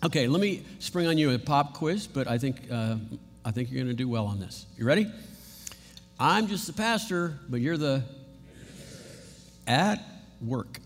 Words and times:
Okay, 0.00 0.28
let 0.28 0.40
me 0.40 0.62
spring 0.78 1.08
on 1.08 1.18
you 1.18 1.32
a 1.32 1.40
pop 1.40 1.74
quiz, 1.74 2.06
but 2.06 2.28
I 2.28 2.38
think, 2.38 2.70
uh, 2.70 2.98
I 3.44 3.50
think 3.50 3.68
you're 3.68 3.82
going 3.82 3.88
to 3.88 4.00
do 4.00 4.08
well 4.08 4.26
on 4.26 4.38
this. 4.38 4.64
You 4.76 4.84
ready? 4.84 5.10
I'm 6.20 6.46
just 6.46 6.68
the 6.68 6.72
pastor, 6.72 7.36
but 7.48 7.60
you're 7.60 7.76
the 7.76 8.04
at 9.66 10.00
work. 10.40 10.78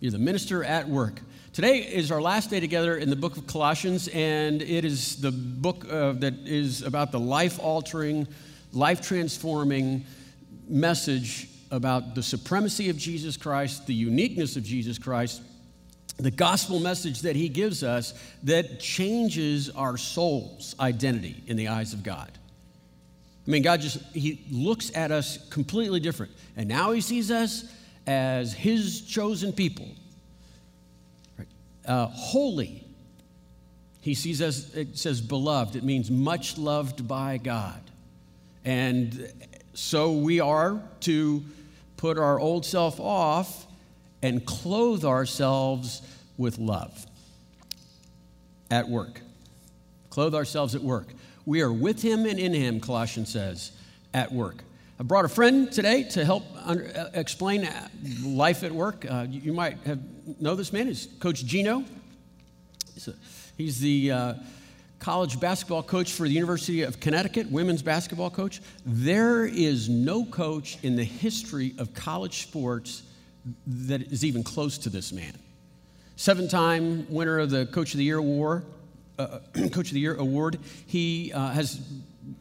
You're 0.00 0.10
the 0.10 0.18
minister 0.18 0.64
at 0.64 0.88
work. 0.88 1.20
Today 1.52 1.78
is 1.78 2.10
our 2.10 2.20
last 2.20 2.50
day 2.50 2.58
together 2.58 2.96
in 2.96 3.08
the 3.08 3.14
book 3.14 3.36
of 3.36 3.46
Colossians, 3.46 4.08
and 4.08 4.62
it 4.62 4.84
is 4.84 5.20
the 5.20 5.30
book 5.30 5.86
uh, 5.88 6.14
that 6.14 6.34
is 6.44 6.82
about 6.82 7.12
the 7.12 7.20
life 7.20 7.60
altering, 7.60 8.26
life 8.72 9.00
transforming 9.00 10.04
message 10.68 11.48
about 11.70 12.16
the 12.16 12.22
supremacy 12.24 12.90
of 12.90 12.96
Jesus 12.96 13.36
Christ, 13.36 13.86
the 13.86 13.94
uniqueness 13.94 14.56
of 14.56 14.64
Jesus 14.64 14.98
Christ, 14.98 15.40
the 16.18 16.30
gospel 16.30 16.78
message 16.78 17.22
that 17.22 17.36
he 17.36 17.48
gives 17.48 17.82
us 17.82 18.14
that 18.44 18.80
changes 18.80 19.70
our 19.70 19.96
soul's 19.96 20.74
identity 20.78 21.42
in 21.46 21.56
the 21.56 21.68
eyes 21.68 21.92
of 21.92 22.02
God. 22.02 22.30
I 23.46 23.50
mean, 23.50 23.62
God 23.62 23.80
just, 23.80 24.00
he 24.12 24.44
looks 24.50 24.94
at 24.94 25.10
us 25.10 25.48
completely 25.50 26.00
different. 26.00 26.32
And 26.56 26.68
now 26.68 26.92
he 26.92 27.00
sees 27.00 27.30
us 27.30 27.64
as 28.06 28.52
his 28.52 29.00
chosen 29.02 29.52
people, 29.52 29.88
right? 31.38 31.48
uh, 31.86 32.06
holy. 32.06 32.84
He 34.00 34.14
sees 34.14 34.42
us, 34.42 34.74
it 34.74 34.96
says 34.98 35.20
beloved, 35.20 35.76
it 35.76 35.84
means 35.84 36.10
much 36.10 36.58
loved 36.58 37.06
by 37.06 37.38
God. 37.38 37.80
And 38.64 39.32
so 39.74 40.12
we 40.12 40.40
are 40.40 40.80
to 41.00 41.42
put 41.96 42.18
our 42.18 42.38
old 42.38 42.64
self 42.64 43.00
off 43.00 43.66
and 44.22 44.44
clothe 44.46 45.04
ourselves 45.04 46.02
with 46.36 46.58
love 46.58 47.06
at 48.70 48.88
work. 48.88 49.20
Clothe 50.10 50.34
ourselves 50.34 50.74
at 50.74 50.82
work. 50.82 51.08
We 51.44 51.60
are 51.62 51.72
with 51.72 52.02
him 52.02 52.24
and 52.24 52.38
in 52.38 52.52
him, 52.52 52.80
Colossians 52.80 53.30
says, 53.30 53.72
at 54.14 54.30
work. 54.32 54.62
I 55.00 55.02
brought 55.02 55.24
a 55.24 55.28
friend 55.28 55.70
today 55.72 56.04
to 56.10 56.24
help 56.24 56.44
under, 56.64 56.86
uh, 56.96 57.10
explain 57.14 57.68
life 58.22 58.62
at 58.62 58.70
work. 58.70 59.04
Uh, 59.08 59.26
you, 59.28 59.40
you, 59.40 59.52
might 59.52 59.78
have 59.84 59.98
know 60.40 60.54
this 60.54 60.72
man. 60.72 60.86
Is 60.86 61.08
Coach 61.18 61.44
Geno. 61.44 61.84
He's, 62.94 63.08
a, 63.08 63.14
he's 63.56 63.80
the 63.80 64.12
uh, 64.12 64.34
college 65.00 65.40
basketball 65.40 65.82
coach 65.82 66.12
for 66.12 66.28
the 66.28 66.32
University 66.32 66.82
of 66.82 67.00
Connecticut, 67.00 67.50
women's 67.50 67.82
basketball 67.82 68.30
coach. 68.30 68.60
There 68.86 69.44
is 69.44 69.88
no 69.88 70.24
coach 70.24 70.78
in 70.84 70.94
the 70.94 71.04
history 71.04 71.74
of 71.78 71.94
college 71.94 72.42
sports 72.42 73.02
that 73.66 74.02
is 74.12 74.24
even 74.24 74.42
close 74.42 74.78
to 74.78 74.90
this 74.90 75.12
man. 75.12 75.32
Seven 76.16 76.48
time 76.48 77.06
winner 77.08 77.38
of 77.38 77.50
the 77.50 77.66
Coach 77.66 77.94
of 77.94 77.98
the 77.98 78.04
Year 78.04 78.18
award. 78.18 78.64
Uh, 79.18 79.38
coach 79.72 79.88
of 79.88 79.94
the 79.94 80.00
Year 80.00 80.14
award. 80.14 80.58
He 80.86 81.32
uh, 81.32 81.50
has 81.50 81.80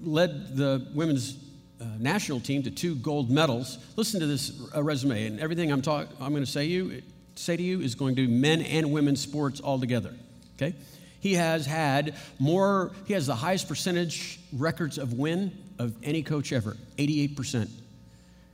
led 0.02 0.55
the 0.55 0.88
women's 0.93 1.38
uh, 1.81 1.85
national 1.99 2.39
team 2.39 2.63
to 2.63 2.71
two 2.71 2.95
gold 2.95 3.31
medals. 3.31 3.77
Listen 3.95 4.19
to 4.19 4.27
this 4.27 4.61
uh, 4.75 4.83
resume, 4.83 5.25
and 5.25 5.39
everything 5.39 5.71
I'm, 5.71 5.81
talk- 5.81 6.09
I'm 6.19 6.31
going 6.31 6.45
to 6.45 6.49
say 6.52 6.66
you 6.66 7.02
say 7.36 7.58
to 7.58 7.63
you 7.63 7.81
is 7.81 7.95
going 7.95 8.15
to 8.15 8.27
be 8.27 8.31
men 8.31 8.61
and 8.61 8.91
women's 8.91 9.21
sports 9.21 9.59
all 9.59 9.80
together. 9.80 10.13
Okay. 10.55 10.75
He 11.19 11.33
has 11.36 11.65
had 11.65 12.15
more, 12.39 12.91
he 13.05 13.13
has 13.13 13.27
the 13.27 13.36
highest 13.36 13.67
percentage 13.67 14.39
records 14.53 14.97
of 14.97 15.13
win 15.13 15.52
of 15.80 15.93
any 16.03 16.23
coach 16.23 16.52
ever 16.52 16.77
88%. 16.97 17.69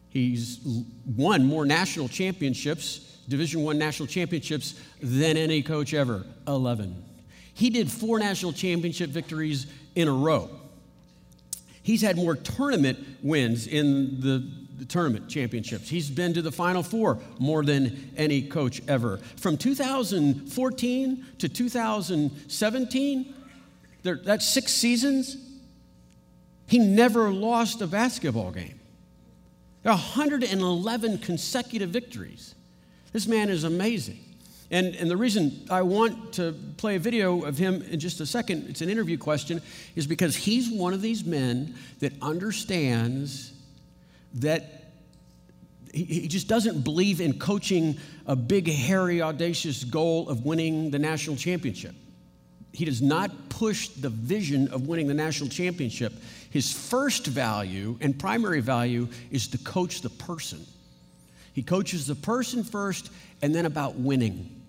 He's 0.10 0.60
won 1.06 1.46
more 1.46 1.66
national 1.66 2.08
championships, 2.08 3.00
Division 3.28 3.64
One 3.64 3.78
national 3.78 4.08
championships, 4.08 4.76
than 5.02 5.38
any 5.38 5.62
coach 5.62 5.94
ever 5.94 6.26
11. 6.48 7.04
He 7.54 7.70
did 7.70 7.92
four 7.92 8.20
national 8.20 8.54
championship 8.54 9.10
victories 9.10 9.68
in 9.96 10.08
a 10.08 10.14
row. 10.14 10.50
He's 11.82 12.02
had 12.02 12.18
more 12.18 12.36
tournament 12.36 13.00
wins 13.22 13.68
in 13.68 14.22
the 14.22 14.44
the 14.78 14.86
tournament 14.86 15.28
championships. 15.28 15.90
He's 15.90 16.10
been 16.10 16.34
to 16.34 16.42
the 16.42 16.52
Final 16.52 16.84
Four 16.84 17.20
more 17.40 17.64
than 17.64 18.12
any 18.16 18.44
coach 18.44 18.82
ever. 18.88 19.17
From 19.36 19.58
2014 19.58 21.26
to 21.40 21.50
2017, 21.50 23.34
there, 24.04 24.16
that's 24.23 24.48
six 24.48 24.73
seasons, 24.73 25.38
he 26.67 26.78
never 26.78 27.32
lost 27.32 27.82
a 27.82 27.88
basketball 27.88 28.52
game. 28.52 28.80
There 29.87 29.93
are 29.93 29.99
111 29.99 31.20
consecutive 31.20 31.92
victories. 31.92 32.55
This 33.14 33.25
man 33.25 33.48
is 33.48 33.64
amazing. 33.64 34.20
And, 34.70 34.93
and 34.95 35.09
the 35.09 35.15
reason 35.15 35.65
I 35.70 35.81
want 35.83 36.33
to 36.33 36.53
play 36.75 36.98
a 36.98 36.99
video 36.99 37.45
of 37.45 37.58
him 37.58 37.81
in 37.83 37.98
just 38.02 38.20
a 38.20 38.25
second, 38.25 38.65
it's 38.67 38.81
an 38.81 38.89
interview 38.89 39.17
question, 39.17 39.61
is 39.95 40.05
because 40.05 40.36
he's 40.36 40.70
one 40.70 40.93
of 40.93 41.02
these 41.02 41.23
men 41.23 41.73
that 42.02 42.11
understands 42.21 43.53
that 44.33 44.92
he 45.93 46.27
just 46.27 46.49
doesn't 46.49 46.81
believe 46.81 47.21
in 47.21 47.39
coaching 47.39 47.98
a 48.25 48.36
big, 48.36 48.69
hairy, 48.69 49.21
audacious 49.21 49.86
goal 49.86 50.27
of 50.27 50.43
winning 50.43 50.92
the 50.92 50.99
national 50.99 51.37
championship. 51.37 51.95
He 52.73 52.83
does 52.83 53.02
not 53.02 53.31
push 53.48 53.87
the 53.87 54.09
vision 54.09 54.67
of 54.67 54.86
winning 54.86 55.08
the 55.08 55.14
national 55.14 55.49
championship. 55.49 56.11
His 56.58 56.73
first 56.73 57.28
value 57.28 58.00
and 58.02 58.18
primary 58.18 58.62
value 58.62 59.10
is 59.30 59.48
to 59.50 59.60
coach 59.60 60.02
the 60.02 60.10
person. 60.10 60.66
He 61.54 61.62
coaches 61.62 62.08
the 62.08 62.16
person 62.16 62.64
first 62.64 63.12
and 63.44 63.54
then 63.54 63.68
about 63.68 63.94
winning. 63.98 64.60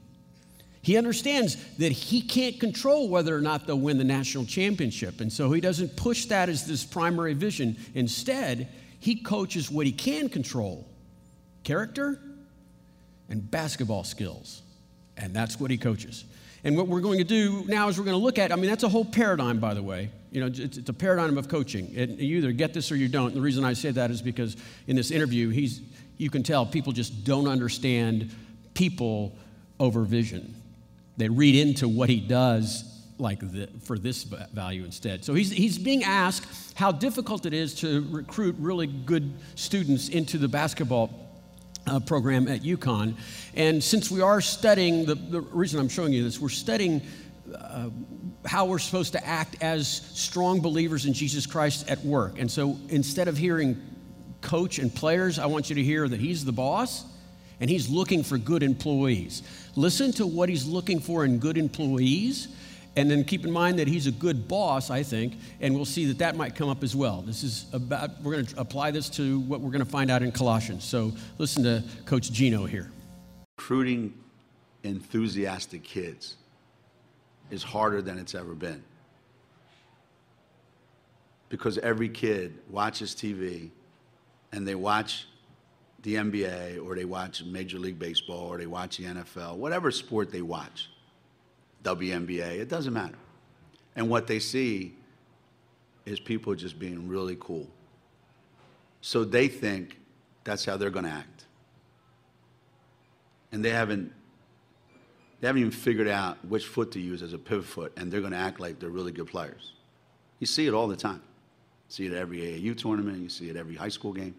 He 0.82 0.98
understands 0.98 1.56
that 1.78 1.90
he 1.90 2.20
can't 2.20 2.60
control 2.60 3.08
whether 3.08 3.34
or 3.34 3.40
not 3.40 3.66
they'll 3.66 3.78
win 3.78 3.96
the 3.96 4.04
national 4.04 4.44
championship. 4.44 5.22
And 5.22 5.32
so 5.32 5.50
he 5.50 5.62
doesn't 5.62 5.96
push 5.96 6.26
that 6.26 6.50
as 6.50 6.66
this 6.66 6.84
primary 6.84 7.32
vision. 7.32 7.78
Instead, 7.94 8.68
he 9.00 9.22
coaches 9.22 9.70
what 9.70 9.86
he 9.86 9.92
can 9.92 10.28
control 10.28 10.86
character 11.64 12.20
and 13.30 13.50
basketball 13.50 14.04
skills. 14.04 14.60
And 15.16 15.32
that's 15.32 15.58
what 15.58 15.70
he 15.70 15.78
coaches. 15.78 16.26
And 16.64 16.76
what 16.76 16.86
we're 16.86 17.00
going 17.00 17.16
to 17.16 17.24
do 17.24 17.64
now 17.66 17.88
is 17.88 17.96
we're 17.96 18.04
going 18.04 18.12
to 18.18 18.22
look 18.22 18.38
at, 18.38 18.52
I 18.52 18.56
mean, 18.56 18.68
that's 18.68 18.84
a 18.84 18.90
whole 18.90 19.06
paradigm, 19.06 19.58
by 19.58 19.72
the 19.72 19.82
way. 19.82 20.10
You 20.30 20.40
know, 20.40 20.46
it's, 20.46 20.76
it's 20.76 20.88
a 20.88 20.92
paradigm 20.92 21.38
of 21.38 21.48
coaching. 21.48 21.94
It, 21.94 22.10
you 22.10 22.38
either 22.38 22.52
get 22.52 22.74
this 22.74 22.92
or 22.92 22.96
you 22.96 23.08
don't. 23.08 23.28
And 23.28 23.36
the 23.36 23.40
reason 23.40 23.64
I 23.64 23.72
say 23.72 23.90
that 23.90 24.10
is 24.10 24.22
because 24.22 24.56
in 24.86 24.96
this 24.96 25.10
interview, 25.10 25.48
he's, 25.48 25.80
you 26.16 26.30
can 26.30 26.42
tell 26.42 26.66
people 26.66 26.92
just 26.92 27.24
don't 27.24 27.48
understand 27.48 28.30
people 28.74 29.36
over 29.80 30.02
vision. 30.02 30.54
They 31.16 31.28
read 31.28 31.54
into 31.54 31.88
what 31.88 32.08
he 32.08 32.20
does 32.20 32.84
like 33.18 33.40
the, 33.40 33.68
for 33.82 33.98
this 33.98 34.22
value 34.22 34.84
instead. 34.84 35.24
So 35.24 35.34
he's, 35.34 35.50
he's 35.50 35.78
being 35.78 36.04
asked 36.04 36.76
how 36.76 36.92
difficult 36.92 37.46
it 37.46 37.52
is 37.52 37.74
to 37.76 38.06
recruit 38.10 38.54
really 38.58 38.86
good 38.86 39.32
students 39.56 40.08
into 40.08 40.38
the 40.38 40.48
basketball 40.48 41.10
uh, 41.86 42.00
program 42.00 42.48
at 42.48 42.62
UConn. 42.62 43.16
And 43.54 43.82
since 43.82 44.10
we 44.10 44.20
are 44.20 44.40
studying, 44.40 45.04
the, 45.04 45.14
the 45.14 45.40
reason 45.40 45.80
I'm 45.80 45.88
showing 45.88 46.12
you 46.12 46.22
this, 46.22 46.38
we're 46.38 46.48
studying 46.48 47.02
uh, 47.54 47.88
how 48.46 48.66
we're 48.66 48.78
supposed 48.78 49.12
to 49.12 49.26
act 49.26 49.56
as 49.62 49.88
strong 49.88 50.60
believers 50.60 51.06
in 51.06 51.12
Jesus 51.12 51.46
Christ 51.46 51.88
at 51.88 52.02
work. 52.04 52.38
And 52.38 52.50
so 52.50 52.78
instead 52.88 53.28
of 53.28 53.36
hearing 53.36 53.80
coach 54.40 54.78
and 54.78 54.94
players, 54.94 55.38
I 55.38 55.46
want 55.46 55.68
you 55.68 55.76
to 55.76 55.82
hear 55.82 56.08
that 56.08 56.20
he's 56.20 56.44
the 56.44 56.52
boss 56.52 57.04
and 57.60 57.68
he's 57.68 57.88
looking 57.88 58.22
for 58.22 58.38
good 58.38 58.62
employees. 58.62 59.42
Listen 59.74 60.12
to 60.12 60.26
what 60.26 60.48
he's 60.48 60.66
looking 60.66 61.00
for 61.00 61.24
in 61.24 61.38
good 61.38 61.58
employees 61.58 62.48
and 62.96 63.10
then 63.10 63.22
keep 63.24 63.44
in 63.44 63.50
mind 63.50 63.78
that 63.78 63.86
he's 63.86 64.06
a 64.06 64.12
good 64.12 64.48
boss, 64.48 64.90
I 64.90 65.02
think, 65.02 65.34
and 65.60 65.74
we'll 65.74 65.84
see 65.84 66.06
that 66.06 66.18
that 66.18 66.36
might 66.36 66.56
come 66.56 66.68
up 66.68 66.82
as 66.82 66.96
well. 66.96 67.22
This 67.22 67.44
is 67.44 67.66
about, 67.72 68.20
we're 68.22 68.32
going 68.32 68.46
to 68.46 68.60
apply 68.60 68.90
this 68.90 69.08
to 69.10 69.40
what 69.40 69.60
we're 69.60 69.70
going 69.70 69.84
to 69.84 69.90
find 69.90 70.10
out 70.10 70.22
in 70.22 70.32
Colossians. 70.32 70.84
So 70.84 71.12
listen 71.38 71.62
to 71.62 71.84
Coach 72.06 72.32
Geno 72.32 72.64
here. 72.64 72.90
Recruiting 73.56 74.14
enthusiastic 74.82 75.84
kids 75.84 76.36
is 77.50 77.62
harder 77.62 78.02
than 78.02 78.18
it's 78.18 78.34
ever 78.34 78.54
been. 78.54 78.82
Because 81.48 81.78
every 81.78 82.08
kid 82.08 82.58
watches 82.68 83.14
TV 83.14 83.70
and 84.52 84.66
they 84.66 84.74
watch 84.74 85.26
the 86.02 86.14
NBA 86.14 86.84
or 86.84 86.94
they 86.94 87.04
watch 87.04 87.42
Major 87.44 87.78
League 87.78 87.98
Baseball 87.98 88.46
or 88.46 88.58
they 88.58 88.66
watch 88.66 88.98
the 88.98 89.04
NFL, 89.04 89.56
whatever 89.56 89.90
sport 89.90 90.30
they 90.30 90.42
watch 90.42 90.90
WNBA, 91.84 92.58
it 92.60 92.68
doesn't 92.68 92.92
matter. 92.92 93.18
And 93.96 94.08
what 94.08 94.26
they 94.26 94.38
see 94.38 94.94
is 96.04 96.20
people 96.20 96.54
just 96.54 96.78
being 96.78 97.08
really 97.08 97.36
cool. 97.40 97.66
So 99.00 99.24
they 99.24 99.48
think 99.48 99.98
that's 100.44 100.64
how 100.64 100.76
they're 100.76 100.90
going 100.90 101.04
to 101.04 101.10
act. 101.10 101.46
And 103.52 103.64
they 103.64 103.70
haven't 103.70 104.12
they 105.40 105.46
haven't 105.46 105.60
even 105.60 105.72
figured 105.72 106.08
out 106.08 106.44
which 106.44 106.66
foot 106.66 106.92
to 106.92 107.00
use 107.00 107.22
as 107.22 107.32
a 107.32 107.38
pivot 107.38 107.64
foot, 107.64 107.92
and 107.96 108.10
they're 108.10 108.20
going 108.20 108.32
to 108.32 108.38
act 108.38 108.60
like 108.60 108.78
they're 108.78 108.90
really 108.90 109.12
good 109.12 109.28
players. 109.28 109.72
You 110.40 110.46
see 110.46 110.66
it 110.66 110.74
all 110.74 110.88
the 110.88 110.96
time. 110.96 111.22
You 111.88 111.92
see 111.92 112.06
it 112.06 112.12
at 112.12 112.18
every 112.18 112.38
AAU 112.38 112.76
tournament, 112.76 113.18
you 113.18 113.28
see 113.28 113.48
it 113.48 113.56
every 113.56 113.74
high 113.74 113.88
school 113.88 114.12
game. 114.12 114.34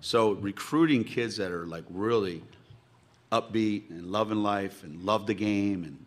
So 0.00 0.32
recruiting 0.32 1.04
kids 1.04 1.36
that 1.38 1.50
are 1.50 1.66
like 1.66 1.84
really 1.90 2.42
upbeat 3.32 3.90
and 3.90 4.06
loving 4.06 4.42
life 4.42 4.84
and 4.84 5.02
love 5.02 5.26
the 5.26 5.34
game 5.34 5.84
and 5.84 6.04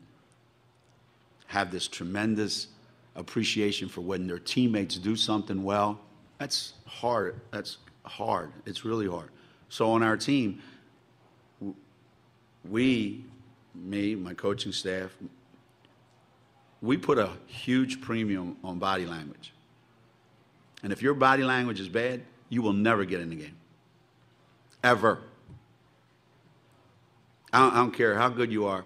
have 1.47 1.71
this 1.71 1.87
tremendous 1.87 2.67
appreciation 3.15 3.89
for 3.89 4.01
when 4.01 4.27
their 4.27 4.39
teammates 4.39 4.97
do 4.97 5.15
something 5.15 5.63
well. 5.63 5.99
That's 6.39 6.73
hard. 6.85 7.41
That's 7.51 7.77
hard. 8.05 8.53
It's 8.65 8.85
really 8.85 9.07
hard. 9.07 9.29
So 9.69 9.91
on 9.91 10.01
our 10.01 10.17
team, 10.17 10.61
we, 12.69 13.25
me, 13.73 14.15
my 14.15 14.33
coaching 14.33 14.71
staff, 14.71 15.12
we 16.81 16.97
put 16.97 17.18
a 17.18 17.31
huge 17.47 18.01
premium 18.01 18.57
on 18.63 18.79
body 18.79 19.06
language. 19.06 19.53
And 20.83 20.91
if 20.91 21.01
your 21.01 21.13
body 21.13 21.44
language 21.44 21.79
is 21.79 21.88
bad, 21.88 22.21
you 22.50 22.62
will 22.62 22.73
never 22.73 23.06
get 23.06 23.21
in 23.21 23.29
the 23.29 23.35
game. 23.35 23.56
Ever. 24.83 25.19
I 27.53 27.59
don't, 27.59 27.73
I 27.73 27.77
don't 27.77 27.91
care 27.91 28.15
how 28.15 28.29
good 28.29 28.51
you 28.51 28.65
are. 28.65 28.83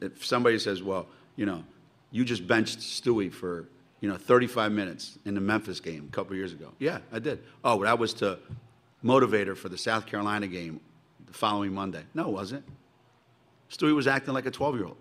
If 0.00 0.24
somebody 0.24 0.58
says, 0.58 0.82
well, 0.82 1.06
you 1.36 1.46
know, 1.46 1.62
you 2.10 2.24
just 2.24 2.46
benched 2.46 2.80
Stewie 2.80 3.32
for, 3.32 3.68
you 4.00 4.08
know, 4.08 4.16
35 4.16 4.72
minutes 4.72 5.18
in 5.24 5.34
the 5.34 5.40
Memphis 5.40 5.80
game 5.80 6.08
a 6.10 6.14
couple 6.14 6.34
years 6.34 6.52
ago. 6.52 6.72
Yeah, 6.78 6.98
I 7.12 7.18
did. 7.18 7.42
Oh, 7.62 7.82
that 7.84 7.98
was 7.98 8.14
to 8.14 8.38
motivate 9.02 9.46
her 9.46 9.54
for 9.54 9.68
the 9.68 9.78
South 9.78 10.06
Carolina 10.06 10.46
game 10.46 10.80
the 11.26 11.32
following 11.32 11.72
Monday. 11.72 12.02
No, 12.14 12.28
it 12.28 12.32
wasn't. 12.32 12.64
Stewie 13.74 13.94
was 13.94 14.06
acting 14.06 14.34
like 14.34 14.46
a 14.46 14.50
12 14.50 14.76
year 14.76 14.84
old. 14.86 14.96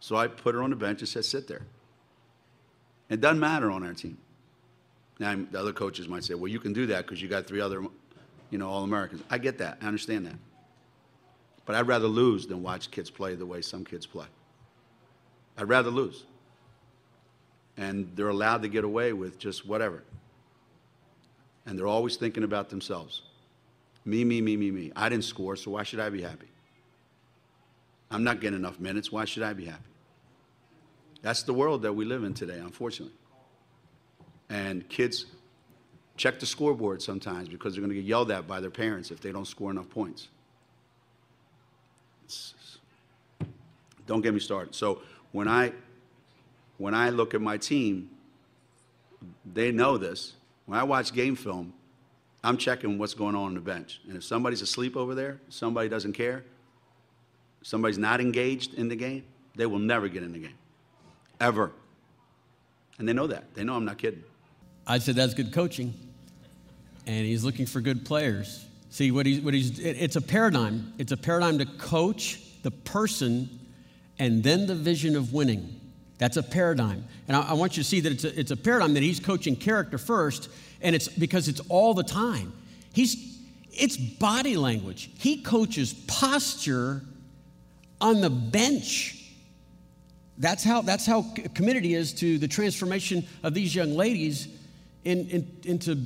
So 0.00 0.16
I 0.16 0.26
put 0.28 0.54
her 0.54 0.62
on 0.62 0.70
the 0.70 0.76
bench 0.76 1.00
and 1.00 1.08
said, 1.08 1.24
sit 1.24 1.48
there. 1.48 1.62
It 3.08 3.20
doesn't 3.20 3.40
matter 3.40 3.70
on 3.70 3.84
our 3.84 3.94
team. 3.94 4.18
Now, 5.18 5.34
the 5.50 5.58
other 5.58 5.72
coaches 5.72 6.08
might 6.08 6.24
say, 6.24 6.34
well, 6.34 6.48
you 6.50 6.60
can 6.60 6.72
do 6.72 6.86
that 6.86 7.06
because 7.06 7.22
you 7.22 7.28
got 7.28 7.46
three 7.46 7.60
other, 7.60 7.82
you 8.50 8.58
know, 8.58 8.68
All 8.68 8.84
Americans. 8.84 9.22
I 9.30 9.38
get 9.38 9.58
that. 9.58 9.78
I 9.80 9.86
understand 9.86 10.26
that. 10.26 10.36
But 11.64 11.76
I'd 11.76 11.86
rather 11.86 12.06
lose 12.06 12.46
than 12.46 12.62
watch 12.62 12.90
kids 12.90 13.10
play 13.10 13.34
the 13.34 13.46
way 13.46 13.62
some 13.62 13.84
kids 13.84 14.06
play. 14.06 14.26
I'd 15.56 15.68
rather 15.68 15.90
lose. 15.90 16.24
And 17.76 18.10
they're 18.14 18.28
allowed 18.28 18.62
to 18.62 18.68
get 18.68 18.84
away 18.84 19.12
with 19.12 19.38
just 19.38 19.66
whatever. 19.66 20.02
And 21.64 21.78
they're 21.78 21.86
always 21.86 22.16
thinking 22.16 22.44
about 22.44 22.68
themselves. 22.68 23.22
Me, 24.04 24.24
me, 24.24 24.40
me, 24.40 24.56
me, 24.56 24.70
me. 24.70 24.92
I 24.94 25.08
didn't 25.08 25.24
score, 25.24 25.56
so 25.56 25.72
why 25.72 25.82
should 25.82 26.00
I 26.00 26.10
be 26.10 26.22
happy? 26.22 26.48
I'm 28.10 28.24
not 28.24 28.40
getting 28.40 28.58
enough 28.58 28.78
minutes. 28.78 29.10
Why 29.10 29.24
should 29.24 29.42
I 29.42 29.52
be 29.52 29.64
happy? 29.66 29.82
That's 31.22 31.42
the 31.42 31.54
world 31.54 31.82
that 31.82 31.92
we 31.92 32.04
live 32.04 32.24
in 32.24 32.34
today, 32.34 32.58
unfortunately. 32.58 33.14
And 34.48 34.88
kids 34.88 35.26
check 36.16 36.38
the 36.38 36.46
scoreboard 36.46 37.02
sometimes 37.02 37.48
because 37.48 37.74
they're 37.74 37.80
going 37.80 37.90
to 37.90 37.96
get 37.96 38.04
yelled 38.04 38.30
at 38.30 38.46
by 38.46 38.60
their 38.60 38.70
parents 38.70 39.10
if 39.10 39.20
they 39.20 39.32
don't 39.32 39.46
score 39.46 39.70
enough 39.70 39.88
points. 39.90 40.28
It's, 42.24 42.54
don't 44.06 44.20
get 44.20 44.32
me 44.32 44.40
started. 44.40 44.74
So 44.74 45.02
when 45.32 45.48
I 45.48 45.72
when 46.78 46.94
I 46.94 47.10
look 47.10 47.34
at 47.34 47.40
my 47.40 47.56
team, 47.56 48.10
they 49.52 49.72
know 49.72 49.96
this. 49.96 50.34
When 50.66 50.78
I 50.78 50.82
watch 50.82 51.12
game 51.12 51.36
film, 51.36 51.72
I'm 52.44 52.56
checking 52.56 52.98
what's 52.98 53.14
going 53.14 53.34
on 53.34 53.46
on 53.46 53.54
the 53.54 53.60
bench. 53.60 54.00
And 54.06 54.16
if 54.16 54.24
somebody's 54.24 54.62
asleep 54.62 54.96
over 54.96 55.14
there, 55.14 55.40
somebody 55.48 55.88
doesn't 55.88 56.12
care, 56.12 56.44
somebody's 57.66 57.98
not 57.98 58.20
engaged 58.20 58.74
in 58.74 58.86
the 58.86 58.94
game, 58.94 59.24
they 59.56 59.66
will 59.66 59.80
never 59.80 60.06
get 60.06 60.22
in 60.22 60.32
the 60.32 60.38
game. 60.38 60.54
Ever. 61.40 61.72
And 62.98 63.08
they 63.08 63.12
know 63.12 63.26
that. 63.26 63.54
They 63.54 63.64
know 63.64 63.74
I'm 63.74 63.84
not 63.84 63.98
kidding. 63.98 64.22
I 64.86 64.98
said 64.98 65.16
that's 65.16 65.34
good 65.34 65.52
coaching. 65.52 65.92
And 67.06 67.26
he's 67.26 67.42
looking 67.42 67.66
for 67.66 67.80
good 67.80 68.04
players. 68.04 68.64
See, 68.90 69.10
what 69.10 69.26
he's, 69.26 69.40
what 69.40 69.52
he's, 69.52 69.80
it's 69.80 70.14
a 70.14 70.20
paradigm. 70.20 70.92
It's 70.98 71.10
a 71.10 71.16
paradigm 71.16 71.58
to 71.58 71.66
coach 71.66 72.40
the 72.62 72.70
person 72.70 73.50
and 74.18 74.44
then 74.44 74.66
the 74.66 74.76
vision 74.76 75.16
of 75.16 75.32
winning. 75.32 75.80
That's 76.18 76.36
a 76.36 76.44
paradigm. 76.44 77.04
And 77.26 77.36
I, 77.36 77.50
I 77.50 77.52
want 77.54 77.76
you 77.76 77.82
to 77.82 77.88
see 77.88 77.98
that 78.00 78.12
it's 78.12 78.24
a, 78.24 78.38
it's 78.38 78.52
a 78.52 78.56
paradigm 78.56 78.94
that 78.94 79.02
he's 79.02 79.18
coaching 79.18 79.56
character 79.56 79.98
first, 79.98 80.48
and 80.80 80.94
it's 80.94 81.08
because 81.08 81.48
it's 81.48 81.60
all 81.68 81.94
the 81.94 82.04
time. 82.04 82.52
He's, 82.92 83.38
it's 83.72 83.96
body 83.96 84.56
language. 84.56 85.10
He 85.18 85.42
coaches 85.42 85.92
posture 86.06 87.02
on 88.00 88.20
the 88.20 88.30
bench. 88.30 89.24
That's 90.38 90.62
how, 90.62 90.82
that's 90.82 91.06
how 91.06 91.26
committed 91.54 91.84
he 91.84 91.94
is 91.94 92.12
to 92.14 92.38
the 92.38 92.48
transformation 92.48 93.26
of 93.42 93.54
these 93.54 93.74
young 93.74 93.94
ladies 93.94 94.48
in, 95.04 95.28
in, 95.30 95.60
into 95.64 95.96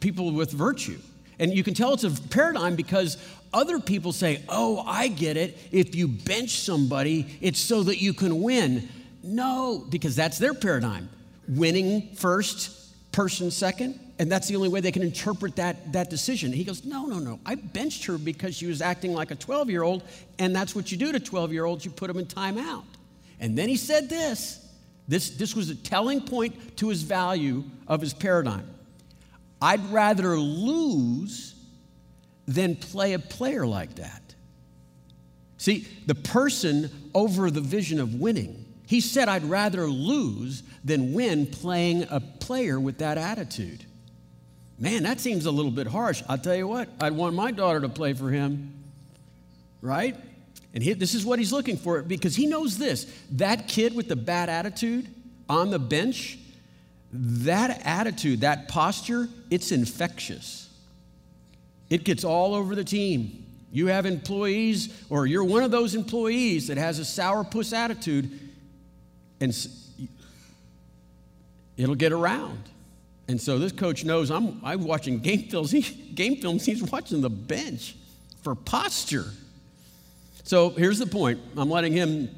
people 0.00 0.32
with 0.32 0.52
virtue. 0.52 0.98
And 1.38 1.52
you 1.52 1.64
can 1.64 1.74
tell 1.74 1.92
it's 1.94 2.04
a 2.04 2.10
paradigm 2.10 2.76
because 2.76 3.16
other 3.52 3.80
people 3.80 4.12
say, 4.12 4.42
oh, 4.48 4.84
I 4.86 5.08
get 5.08 5.36
it. 5.36 5.58
If 5.72 5.94
you 5.94 6.08
bench 6.08 6.60
somebody, 6.60 7.38
it's 7.40 7.60
so 7.60 7.82
that 7.84 8.00
you 8.00 8.14
can 8.14 8.42
win. 8.42 8.88
No, 9.22 9.84
because 9.88 10.14
that's 10.14 10.38
their 10.38 10.54
paradigm. 10.54 11.08
Winning 11.48 12.14
first, 12.14 12.78
person 13.12 13.50
second, 13.50 13.98
and 14.22 14.30
that's 14.30 14.46
the 14.46 14.54
only 14.54 14.68
way 14.68 14.78
they 14.78 14.92
can 14.92 15.02
interpret 15.02 15.56
that, 15.56 15.92
that 15.94 16.08
decision. 16.08 16.52
He 16.52 16.62
goes, 16.62 16.84
No, 16.84 17.06
no, 17.06 17.18
no. 17.18 17.40
I 17.44 17.56
benched 17.56 18.04
her 18.04 18.18
because 18.18 18.54
she 18.54 18.66
was 18.66 18.80
acting 18.80 19.12
like 19.12 19.32
a 19.32 19.34
12 19.34 19.68
year 19.68 19.82
old, 19.82 20.04
and 20.38 20.54
that's 20.54 20.76
what 20.76 20.92
you 20.92 20.96
do 20.96 21.10
to 21.10 21.18
12 21.18 21.52
year 21.52 21.64
olds 21.64 21.84
you 21.84 21.90
put 21.90 22.06
them 22.06 22.18
in 22.18 22.26
timeout. 22.26 22.84
And 23.40 23.58
then 23.58 23.68
he 23.68 23.76
said 23.76 24.08
this. 24.08 24.64
This, 25.08 25.30
this 25.30 25.56
was 25.56 25.70
a 25.70 25.74
telling 25.74 26.20
point 26.20 26.76
to 26.76 26.88
his 26.88 27.02
value 27.02 27.64
of 27.88 28.00
his 28.00 28.14
paradigm. 28.14 28.64
I'd 29.60 29.84
rather 29.90 30.38
lose 30.38 31.56
than 32.46 32.76
play 32.76 33.14
a 33.14 33.18
player 33.18 33.66
like 33.66 33.96
that. 33.96 34.36
See, 35.56 35.88
the 36.06 36.14
person 36.14 36.90
over 37.12 37.50
the 37.50 37.60
vision 37.60 37.98
of 37.98 38.14
winning. 38.14 38.66
He 38.86 39.00
said, 39.00 39.28
I'd 39.28 39.42
rather 39.42 39.88
lose 39.88 40.62
than 40.84 41.12
win 41.12 41.46
playing 41.46 42.06
a 42.08 42.20
player 42.20 42.78
with 42.78 42.98
that 42.98 43.18
attitude. 43.18 43.84
Man, 44.82 45.04
that 45.04 45.20
seems 45.20 45.46
a 45.46 45.50
little 45.52 45.70
bit 45.70 45.86
harsh. 45.86 46.24
I'll 46.28 46.36
tell 46.36 46.56
you 46.56 46.66
what, 46.66 46.88
I'd 47.00 47.12
want 47.12 47.36
my 47.36 47.52
daughter 47.52 47.80
to 47.82 47.88
play 47.88 48.14
for 48.14 48.30
him, 48.30 48.74
right? 49.80 50.16
And 50.74 50.82
he, 50.82 50.92
this 50.94 51.14
is 51.14 51.24
what 51.24 51.38
he's 51.38 51.52
looking 51.52 51.76
for 51.76 52.02
because 52.02 52.34
he 52.34 52.46
knows 52.46 52.78
this 52.78 53.04
that 53.30 53.68
kid 53.68 53.94
with 53.94 54.08
the 54.08 54.16
bad 54.16 54.48
attitude 54.48 55.06
on 55.48 55.70
the 55.70 55.78
bench 55.78 56.36
that 57.12 57.82
attitude, 57.84 58.40
that 58.40 58.66
posture, 58.66 59.28
it's 59.50 59.70
infectious. 59.70 60.68
It 61.88 62.02
gets 62.02 62.24
all 62.24 62.52
over 62.52 62.74
the 62.74 62.82
team. 62.82 63.46
You 63.70 63.86
have 63.86 64.04
employees, 64.04 64.92
or 65.08 65.26
you're 65.26 65.44
one 65.44 65.62
of 65.62 65.70
those 65.70 65.94
employees 65.94 66.66
that 66.66 66.76
has 66.76 66.98
a 66.98 67.02
sourpuss 67.02 67.72
attitude, 67.72 68.36
and 69.40 69.56
it'll 71.76 71.94
get 71.94 72.10
around. 72.10 72.71
And 73.28 73.40
so 73.40 73.58
this 73.58 73.72
coach 73.72 74.04
knows 74.04 74.30
I'm, 74.30 74.60
I'm 74.64 74.84
watching 74.84 75.18
game 75.18 75.48
films. 75.48 75.70
He, 75.70 75.82
game 75.82 76.36
films. 76.36 76.66
He's 76.66 76.82
watching 76.82 77.20
the 77.20 77.30
bench 77.30 77.96
for 78.42 78.54
posture. 78.54 79.26
So 80.44 80.70
here's 80.70 80.98
the 80.98 81.06
point. 81.06 81.40
I'm 81.56 81.70
letting 81.70 81.92
him 81.92 82.28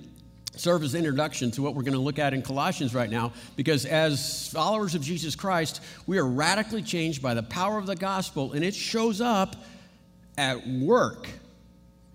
serve 0.56 0.84
as 0.84 0.94
introduction 0.94 1.50
to 1.52 1.62
what 1.62 1.74
we're 1.74 1.82
going 1.82 1.94
to 1.94 2.00
look 2.00 2.18
at 2.18 2.32
in 2.32 2.42
Colossians 2.42 2.94
right 2.94 3.10
now, 3.10 3.32
because 3.56 3.86
as 3.86 4.48
followers 4.52 4.94
of 4.94 5.02
Jesus 5.02 5.34
Christ, 5.34 5.82
we 6.06 6.18
are 6.18 6.26
radically 6.26 6.82
changed 6.82 7.22
by 7.22 7.34
the 7.34 7.42
power 7.42 7.78
of 7.78 7.86
the 7.86 7.96
gospel, 7.96 8.52
and 8.52 8.64
it 8.64 8.74
shows 8.74 9.20
up 9.20 9.56
at 10.38 10.66
work. 10.66 11.28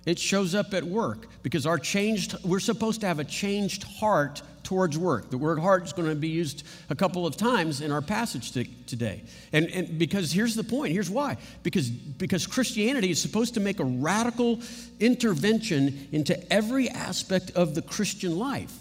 It 0.06 0.18
shows 0.18 0.56
up 0.56 0.74
at 0.74 0.84
work 0.84 1.28
because 1.44 1.66
our 1.66 1.78
changed, 1.78 2.36
we're 2.46 2.60
supposed 2.60 3.02
to 3.02 3.08
have 3.08 3.20
a 3.20 3.24
changed 3.24 3.84
heart 3.84 4.42
towards 4.70 5.00
work. 5.00 5.32
The 5.32 5.38
word 5.40 5.58
heart 5.58 5.84
is 5.86 5.94
going 5.94 6.08
to 6.10 6.14
be 6.14 6.28
used 6.28 6.64
a 6.92 6.96
couple 6.96 7.26
of 7.26 7.36
times 7.36 7.82
in 7.82 7.92
our 7.92 8.04
passage 8.04 8.52
to, 8.52 8.66
today. 8.86 9.24
And, 9.52 9.66
and 9.72 9.98
because 9.98 10.32
here's 10.32 10.54
the 10.54 10.64
point 10.64 10.94
here's 10.94 11.10
why. 11.10 11.38
Because, 11.64 11.90
because 11.90 12.46
Christianity 12.46 13.10
is 13.10 13.20
supposed 13.20 13.56
to 13.56 13.60
make 13.60 13.80
a 13.80 13.84
radical 13.84 14.60
intervention 15.00 16.08
into 16.12 16.54
every 16.54 16.88
aspect 16.88 17.50
of 17.56 17.74
the 17.74 17.82
Christian 17.82 18.38
life. 18.38 18.72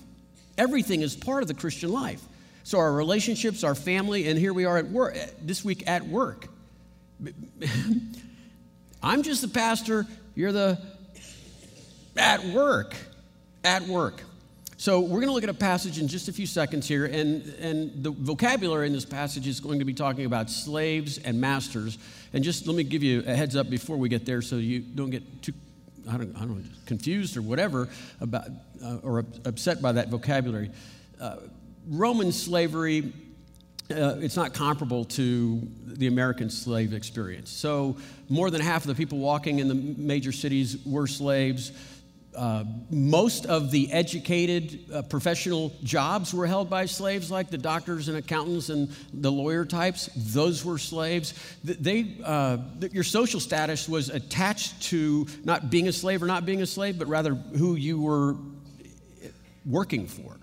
Everything 0.59 1.01
is 1.01 1.17
part 1.17 1.41
of 1.41 1.49
the 1.49 1.55
Christian 1.55 1.91
life. 1.91 2.23
So 2.65 2.79
our 2.79 2.93
relationships, 2.93 3.65
our 3.65 3.75
family, 3.75 4.29
and 4.29 4.39
here 4.39 4.53
we 4.53 4.67
are 4.67 4.77
at 4.77 4.89
work 4.89 5.17
eh, 5.17 5.29
this 5.41 5.65
week 5.65 5.89
at 5.89 6.07
work. 6.07 6.49
I'm 9.03 9.23
just 9.23 9.41
the 9.41 9.49
pastor, 9.49 10.05
you're 10.35 10.53
the 10.53 10.79
at 12.15 12.45
work. 12.45 12.95
At 13.65 13.85
work. 13.89 14.23
So 14.81 15.01
we're 15.01 15.21
going 15.21 15.27
to 15.27 15.33
look 15.33 15.43
at 15.43 15.49
a 15.49 15.55
passage 15.55 15.99
in 15.99 16.07
just 16.07 16.29
a 16.29 16.33
few 16.33 16.47
seconds 16.47 16.87
here, 16.87 17.05
and, 17.05 17.45
and 17.59 18.05
the 18.05 18.13
vocabulary 18.13 18.87
in 18.87 18.93
this 18.93 19.05
passage 19.05 19.49
is 19.49 19.59
going 19.59 19.81
to 19.81 19.85
be 19.85 19.93
talking 19.93 20.25
about 20.25 20.49
slaves 20.49 21.19
and 21.19 21.41
masters. 21.41 21.99
And 22.33 22.45
just 22.45 22.65
let 22.69 22.77
me 22.77 22.85
give 22.85 23.03
you 23.03 23.25
a 23.27 23.35
heads 23.35 23.57
up 23.57 23.69
before 23.69 23.97
we 23.97 24.09
get 24.09 24.25
there 24.25 24.41
so 24.41 24.55
you 24.55 24.79
don't 24.79 25.11
get 25.11 25.43
too, 25.43 25.53
I 26.09 26.17
don't, 26.17 26.33
I 26.37 26.41
don't 26.43 26.59
know, 26.59 26.65
confused 26.87 27.37
or 27.37 27.43
whatever 27.43 27.89
about, 28.21 28.47
uh, 28.81 28.99
or 29.03 29.27
upset 29.45 29.83
by 29.83 29.91
that 29.91 30.11
vocabulary. 30.11 30.71
Uh, 31.21 31.39
Roman 31.89 32.31
slavery, 32.31 33.13
uh, 33.91 34.15
it's 34.21 34.37
not 34.37 34.55
comparable 34.55 35.07
to 35.07 35.61
the 35.87 36.07
American 36.07 36.51
slave 36.51 36.93
experience. 36.93 37.51
So 37.51 37.97
more 38.29 38.49
than 38.49 38.61
half 38.61 38.83
of 38.83 38.87
the 38.87 38.95
people 38.95 39.19
walking 39.19 39.59
in 39.59 39.67
the 39.67 39.75
major 39.75 40.31
cities 40.31 40.77
were 40.87 41.09
slaves 41.09 41.73
uh, 42.39 42.65
most 42.89 43.47
of 43.47 43.73
the 43.73 43.91
educated 43.93 44.79
uh, 44.95 45.03
professional 45.03 45.73
jobs 45.83 46.33
were 46.33 46.47
held 46.47 46.71
by 46.71 46.87
slaves, 46.87 47.33
like 47.33 47.51
the 47.51 47.59
doctors 47.59 48.07
and 48.07 48.17
accountants 48.17 48.69
and 48.69 48.95
the 49.13 49.31
lawyer 49.31 49.65
types. 49.65 50.09
Those 50.15 50.65
were 50.65 50.79
slaves. 50.79 51.35
They, 51.65 52.17
uh, 52.25 52.59
your 52.93 53.03
social 53.03 53.41
status 53.41 53.89
was 53.89 54.09
attached 54.09 54.83
to 54.85 55.27
not 55.43 55.69
being 55.69 55.89
a 55.89 55.93
slave 55.93 56.23
or 56.23 56.27
not 56.27 56.47
being 56.47 56.63
a 56.63 56.67
slave, 56.67 56.97
but 56.97 57.09
rather 57.09 57.35
who 57.35 57.75
you 57.75 58.01
were 58.01 58.37
working 59.67 60.07
for. 60.07 60.37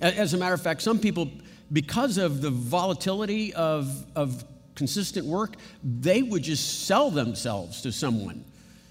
As 0.00 0.34
a 0.34 0.38
matter 0.38 0.54
of 0.54 0.62
fact, 0.62 0.80
some 0.80 1.00
people, 1.00 1.28
because 1.72 2.18
of 2.18 2.40
the 2.40 2.50
volatility 2.50 3.52
of, 3.52 4.06
of 4.14 4.44
consistent 4.76 5.26
work, 5.26 5.56
they 5.82 6.22
would 6.22 6.44
just 6.44 6.86
sell 6.86 7.10
themselves 7.10 7.82
to 7.82 7.90
someone 7.90 8.44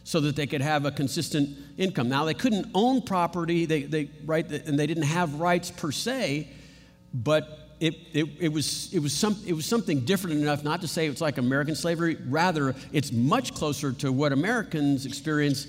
so 0.04 0.20
that 0.20 0.36
they 0.36 0.48
could 0.48 0.62
have 0.62 0.86
a 0.86 0.92
consistent 0.92 1.50
income. 1.78 2.10
Now, 2.10 2.26
they 2.26 2.34
couldn't 2.34 2.68
own 2.74 3.02
property, 3.02 3.66
they, 3.66 3.84
they, 3.84 4.10
right, 4.26 4.50
and 4.50 4.78
they 4.78 4.88
didn't 4.88 5.04
have 5.04 5.36
rights 5.36 5.72
per 5.72 5.92
se, 5.92 6.48
but 7.14 7.62
it, 7.80 7.96
it, 8.14 8.28
it, 8.40 8.54
was, 8.54 8.94
it, 8.94 9.00
was 9.00 9.14
some, 9.14 9.36
it 9.46 9.54
was 9.54 9.66
something 9.66 10.02
different 10.02 10.40
enough 10.40 10.64
not 10.64 10.82
to 10.82 10.88
say 10.88 11.08
it's 11.08 11.22
like 11.22 11.40
American 11.40 11.76
slavery. 11.76 12.16
Rather, 12.28 12.76
it's 12.94 13.12
much 13.12 13.56
closer 13.56 13.92
to 13.94 14.12
what 14.12 14.32
Americans 14.32 15.06
experience 15.06 15.66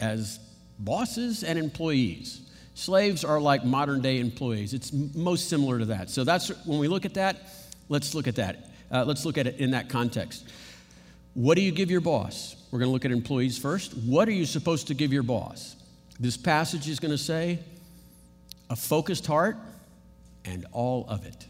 as 0.00 0.40
bosses 0.80 1.44
and 1.44 1.58
employees. 1.58 2.40
Slaves 2.74 3.24
are 3.24 3.40
like 3.40 3.64
modern 3.64 4.02
day 4.02 4.18
employees. 4.18 4.74
It's 4.74 4.92
most 4.92 5.48
similar 5.48 5.78
to 5.78 5.86
that. 5.86 6.10
So 6.10 6.24
that's 6.24 6.48
when 6.66 6.78
we 6.78 6.88
look 6.88 7.04
at 7.04 7.14
that, 7.14 7.36
let's 7.88 8.14
look 8.14 8.26
at 8.26 8.36
that. 8.36 8.68
Uh, 8.90 9.04
let's 9.04 9.24
look 9.24 9.38
at 9.38 9.46
it 9.46 9.58
in 9.58 9.70
that 9.70 9.88
context. 9.88 10.44
What 11.34 11.54
do 11.54 11.62
you 11.62 11.72
give 11.72 11.90
your 11.90 12.00
boss? 12.00 12.56
We're 12.76 12.80
going 12.80 12.90
to 12.90 12.92
look 12.92 13.06
at 13.06 13.10
employees 13.10 13.56
first. 13.56 13.94
What 13.94 14.28
are 14.28 14.32
you 14.32 14.44
supposed 14.44 14.88
to 14.88 14.94
give 14.94 15.10
your 15.10 15.22
boss? 15.22 15.76
This 16.20 16.36
passage 16.36 16.90
is 16.90 17.00
going 17.00 17.10
to 17.10 17.16
say 17.16 17.58
a 18.68 18.76
focused 18.76 19.26
heart 19.26 19.56
and 20.44 20.66
all 20.72 21.06
of 21.08 21.24
it. 21.24 21.46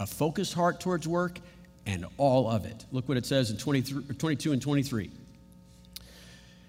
A 0.00 0.06
focused 0.08 0.54
heart 0.54 0.80
towards 0.80 1.06
work 1.06 1.38
and 1.86 2.06
all 2.16 2.50
of 2.50 2.64
it. 2.64 2.86
Look 2.90 3.08
what 3.08 3.16
it 3.16 3.24
says 3.24 3.52
in 3.52 3.56
22 3.56 4.52
and 4.52 4.60
23. 4.60 5.10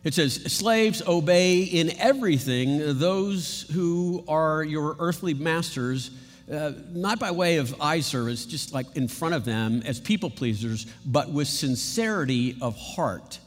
It 0.04 0.14
says, 0.14 0.36
Slaves, 0.36 1.02
obey 1.08 1.64
in 1.64 2.00
everything 2.00 3.00
those 3.00 3.64
who 3.74 4.24
are 4.28 4.64
your 4.64 4.98
earthly 5.00 5.34
masters, 5.34 6.12
uh, 6.54 6.74
not 6.92 7.18
by 7.20 7.32
way 7.32 7.58
of 7.58 7.74
eye 7.82 8.02
service, 8.02 8.46
just 8.46 8.72
like 8.72 8.96
in 8.96 9.08
front 9.08 9.34
of 9.34 9.46
them 9.46 9.82
as 9.84 10.00
people 10.00 10.30
pleasers, 10.30 10.86
but 11.08 11.32
with 11.32 11.48
sincerity 11.48 12.56
of 12.62 12.78
heart, 12.78 13.40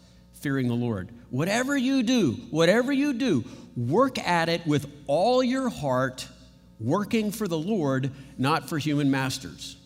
fearing 0.42 0.68
the 0.68 0.75
Lord. 0.75 1.11
Whatever 1.30 1.76
you 1.76 2.02
do, 2.02 2.32
whatever 2.50 2.92
you 2.92 3.12
do, 3.12 3.44
work 3.76 4.18
at 4.18 4.49
it 4.49 4.66
with 4.66 4.87
all 5.06 5.42
your 5.42 5.68
heart, 5.68 6.28
working 6.78 7.30
for 7.30 7.49
the 7.49 7.58
Lord, 7.58 8.11
not 8.37 8.68
for 8.68 8.78
human 8.78 9.11
masters. 9.11 9.76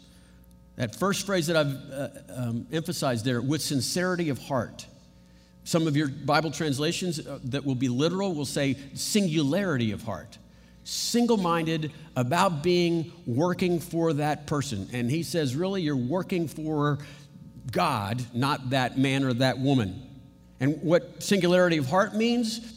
That 0.77 0.97
first 0.97 1.25
phrase 1.25 1.47
that 1.47 1.57
I've 1.57 1.91
uh, 1.93 2.09
um, 2.35 2.67
emphasized 2.73 3.25
there, 3.25 3.41
with 3.41 3.63
sincerity 3.63 4.29
of 4.29 4.39
heart. 4.39 4.87
Some 5.65 5.87
of 5.87 5.97
your 5.97 6.09
Bible 6.09 6.51
translations 6.51 7.19
uh, 7.19 7.39
that 7.45 7.65
will 7.65 7.75
be 7.75 7.89
literal 7.89 8.35
will 8.35 8.45
say 8.45 8.77
singularity 8.95 9.93
of 9.93 10.03
heart. 10.03 10.39
Single 10.85 11.37
minded 11.39 11.93
about 12.15 12.63
being 12.63 13.13
working 13.27 13.81
for 13.81 14.13
that 14.13 14.47
person. 14.47 14.89
And 14.93 15.11
he 15.11 15.25
says, 15.25 15.57
really, 15.57 15.83
you're 15.83 15.97
working 15.97 16.47
for 16.47 16.99
God, 17.73 18.25
not 18.33 18.71
that 18.71 18.97
man 18.97 19.25
or 19.25 19.33
that 19.35 19.59
woman. 19.59 20.06
And 20.61 20.83
what 20.83 21.23
singularity 21.23 21.77
of 21.77 21.87
heart 21.89 22.15
means 22.15 22.73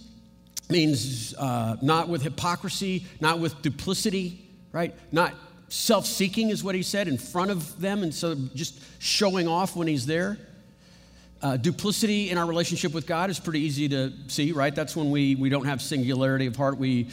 means 0.69 1.33
uh, 1.35 1.77
not 1.81 2.09
with 2.09 2.21
hypocrisy, 2.21 3.05
not 3.19 3.39
with 3.39 3.59
duplicity, 3.61 4.47
right? 4.71 4.93
Not 5.11 5.33
self 5.69 6.05
seeking, 6.05 6.49
is 6.49 6.63
what 6.63 6.75
he 6.75 6.83
said, 6.83 7.07
in 7.07 7.17
front 7.17 7.51
of 7.51 7.79
them, 7.79 8.03
and 8.03 8.13
so 8.13 8.35
just 8.53 8.79
showing 8.99 9.47
off 9.47 9.75
when 9.75 9.87
he's 9.87 10.05
there. 10.05 10.37
Uh, 11.41 11.55
duplicity 11.55 12.29
in 12.29 12.37
our 12.37 12.45
relationship 12.45 12.93
with 12.93 13.07
God 13.07 13.29
is 13.29 13.39
pretty 13.39 13.61
easy 13.61 13.87
to 13.89 14.11
see, 14.27 14.51
right? 14.51 14.75
That's 14.75 14.95
when 14.95 15.09
we, 15.09 15.35
we 15.35 15.49
don't 15.49 15.65
have 15.65 15.81
singularity 15.81 16.47
of 16.47 16.55
heart. 16.57 16.77
We, 16.77 17.07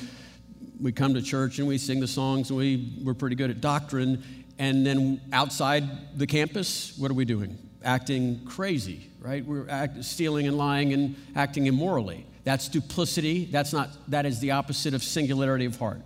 we 0.80 0.90
come 0.90 1.14
to 1.14 1.22
church 1.22 1.60
and 1.60 1.68
we 1.68 1.78
sing 1.78 2.00
the 2.00 2.08
songs 2.08 2.50
and 2.50 2.58
we, 2.58 2.92
we're 3.04 3.14
pretty 3.14 3.36
good 3.36 3.50
at 3.50 3.60
doctrine. 3.60 4.22
And 4.58 4.84
then 4.84 5.20
outside 5.32 6.18
the 6.18 6.26
campus, 6.26 6.98
what 6.98 7.10
are 7.10 7.14
we 7.14 7.24
doing? 7.24 7.56
Acting 7.84 8.44
crazy, 8.44 9.08
right? 9.26 9.44
We're 9.44 9.68
act, 9.68 10.04
stealing 10.04 10.46
and 10.46 10.56
lying 10.56 10.92
and 10.92 11.16
acting 11.34 11.66
immorally. 11.66 12.24
That's 12.44 12.68
duplicity. 12.68 13.46
That's 13.46 13.72
not, 13.72 13.90
that 14.08 14.24
is 14.24 14.38
the 14.38 14.52
opposite 14.52 14.94
of 14.94 15.02
singularity 15.02 15.64
of 15.64 15.76
heart. 15.76 16.00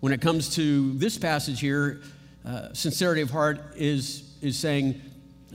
When 0.00 0.12
it 0.12 0.20
comes 0.20 0.54
to 0.56 0.92
this 0.92 1.16
passage 1.16 1.58
here, 1.58 2.02
uh, 2.44 2.74
sincerity 2.74 3.22
of 3.22 3.30
heart 3.30 3.72
is, 3.76 4.30
is 4.42 4.58
saying, 4.58 5.00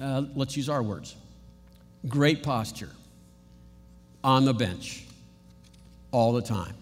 uh, 0.02 0.24
let's 0.36 0.58
use 0.58 0.68
our 0.68 0.82
words 0.82 1.16
great 2.10 2.44
posture 2.44 2.90
on 4.26 4.44
the 4.44 4.54
bench 4.54 5.06
all 6.12 6.34
the 6.34 6.42
time. 6.42 6.76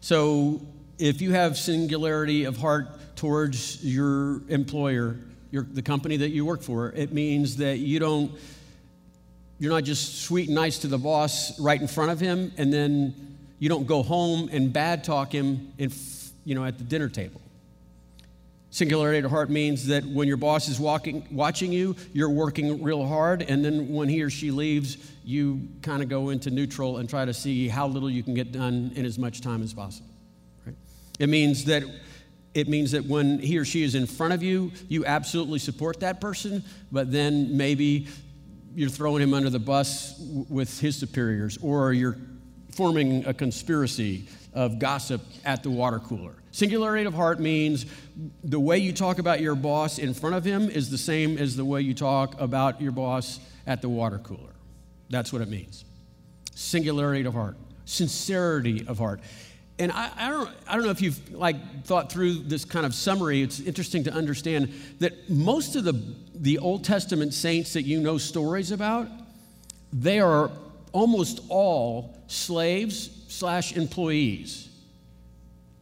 So 0.00 0.60
if 0.98 1.20
you 1.20 1.32
have 1.32 1.56
singularity 1.56 2.44
of 2.44 2.56
heart 2.56 2.86
towards 3.16 3.84
your 3.84 4.42
employer, 4.48 5.16
your, 5.50 5.64
the 5.64 5.82
company 5.82 6.16
that 6.18 6.30
you 6.30 6.44
work 6.44 6.62
for, 6.62 6.90
it 6.90 7.12
means 7.12 7.56
that 7.56 7.78
you 7.78 7.98
don't, 7.98 8.32
you're 9.58 9.72
not 9.72 9.84
just 9.84 10.22
sweet 10.22 10.48
and 10.48 10.54
nice 10.54 10.78
to 10.78 10.88
the 10.88 10.98
boss 10.98 11.58
right 11.60 11.80
in 11.80 11.88
front 11.88 12.10
of 12.10 12.20
him, 12.20 12.52
and 12.56 12.72
then 12.72 13.36
you 13.58 13.68
don't 13.68 13.86
go 13.86 14.02
home 14.02 14.48
and 14.52 14.72
bad 14.72 15.04
talk 15.04 15.32
him 15.32 15.72
in, 15.78 15.92
you 16.44 16.54
know, 16.54 16.64
at 16.64 16.78
the 16.78 16.84
dinner 16.84 17.08
table. 17.08 17.40
Singularity 18.72 19.18
of 19.18 19.30
heart 19.32 19.50
means 19.50 19.88
that 19.88 20.04
when 20.04 20.28
your 20.28 20.36
boss 20.36 20.68
is 20.68 20.78
walking, 20.78 21.26
watching 21.32 21.72
you, 21.72 21.96
you're 22.12 22.30
working 22.30 22.82
real 22.82 23.04
hard, 23.04 23.42
and 23.42 23.64
then 23.64 23.92
when 23.92 24.08
he 24.08 24.22
or 24.22 24.30
she 24.30 24.52
leaves, 24.52 24.96
you 25.24 25.68
kind 25.82 26.04
of 26.04 26.08
go 26.08 26.28
into 26.28 26.50
neutral 26.50 26.98
and 26.98 27.10
try 27.10 27.24
to 27.24 27.34
see 27.34 27.66
how 27.66 27.88
little 27.88 28.08
you 28.08 28.22
can 28.22 28.32
get 28.32 28.52
done 28.52 28.92
in 28.94 29.04
as 29.04 29.18
much 29.18 29.40
time 29.40 29.62
as 29.62 29.74
possible. 29.74 30.08
Right? 30.64 30.76
It 31.18 31.28
means 31.28 31.64
that 31.64 31.82
it 32.54 32.68
means 32.68 32.90
that 32.92 33.04
when 33.04 33.38
he 33.38 33.58
or 33.58 33.64
she 33.64 33.82
is 33.82 33.94
in 33.94 34.06
front 34.06 34.32
of 34.32 34.42
you, 34.42 34.72
you 34.88 35.04
absolutely 35.06 35.58
support 35.58 36.00
that 36.00 36.20
person, 36.20 36.64
but 36.90 37.12
then 37.12 37.56
maybe 37.56 38.08
you're 38.74 38.90
throwing 38.90 39.22
him 39.22 39.34
under 39.34 39.50
the 39.50 39.58
bus 39.58 40.20
with 40.48 40.80
his 40.80 40.96
superiors, 40.96 41.58
or 41.62 41.92
you're 41.92 42.16
forming 42.74 43.24
a 43.26 43.34
conspiracy 43.34 44.26
of 44.52 44.78
gossip 44.78 45.20
at 45.44 45.62
the 45.62 45.70
water 45.70 45.98
cooler. 45.98 46.34
Singularity 46.52 47.04
of 47.04 47.14
heart 47.14 47.38
means 47.38 47.86
the 48.42 48.58
way 48.58 48.78
you 48.78 48.92
talk 48.92 49.18
about 49.18 49.40
your 49.40 49.54
boss 49.54 49.98
in 49.98 50.14
front 50.14 50.34
of 50.34 50.44
him 50.44 50.68
is 50.68 50.90
the 50.90 50.98
same 50.98 51.38
as 51.38 51.56
the 51.56 51.64
way 51.64 51.80
you 51.80 51.94
talk 51.94 52.40
about 52.40 52.80
your 52.80 52.92
boss 52.92 53.38
at 53.66 53.82
the 53.82 53.88
water 53.88 54.18
cooler. 54.18 54.54
That's 55.08 55.32
what 55.32 55.42
it 55.42 55.48
means. 55.48 55.84
Singularity 56.54 57.24
of 57.26 57.34
heart, 57.34 57.56
sincerity 57.84 58.84
of 58.86 58.98
heart. 58.98 59.20
And 59.80 59.90
I, 59.90 60.10
I, 60.14 60.28
don't, 60.28 60.50
I 60.68 60.74
don't 60.74 60.84
know 60.84 60.90
if 60.90 61.00
you've 61.00 61.32
like 61.32 61.84
thought 61.84 62.12
through 62.12 62.34
this 62.34 62.66
kind 62.66 62.84
of 62.84 62.94
summary. 62.94 63.40
It's 63.40 63.60
interesting 63.60 64.04
to 64.04 64.12
understand 64.12 64.74
that 64.98 65.30
most 65.30 65.74
of 65.74 65.84
the, 65.84 65.98
the 66.34 66.58
Old 66.58 66.84
Testament 66.84 67.32
saints 67.32 67.72
that 67.72 67.84
you 67.84 67.98
know 67.98 68.18
stories 68.18 68.72
about, 68.72 69.08
they 69.90 70.20
are 70.20 70.50
almost 70.92 71.40
all 71.48 72.14
slaves 72.26 73.08
slash 73.28 73.74
employees 73.74 74.68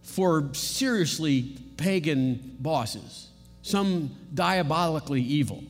for 0.02 0.54
seriously 0.54 1.56
pagan 1.76 2.56
bosses, 2.60 3.28
some 3.62 4.14
diabolically 4.32 5.22
evil. 5.22 5.64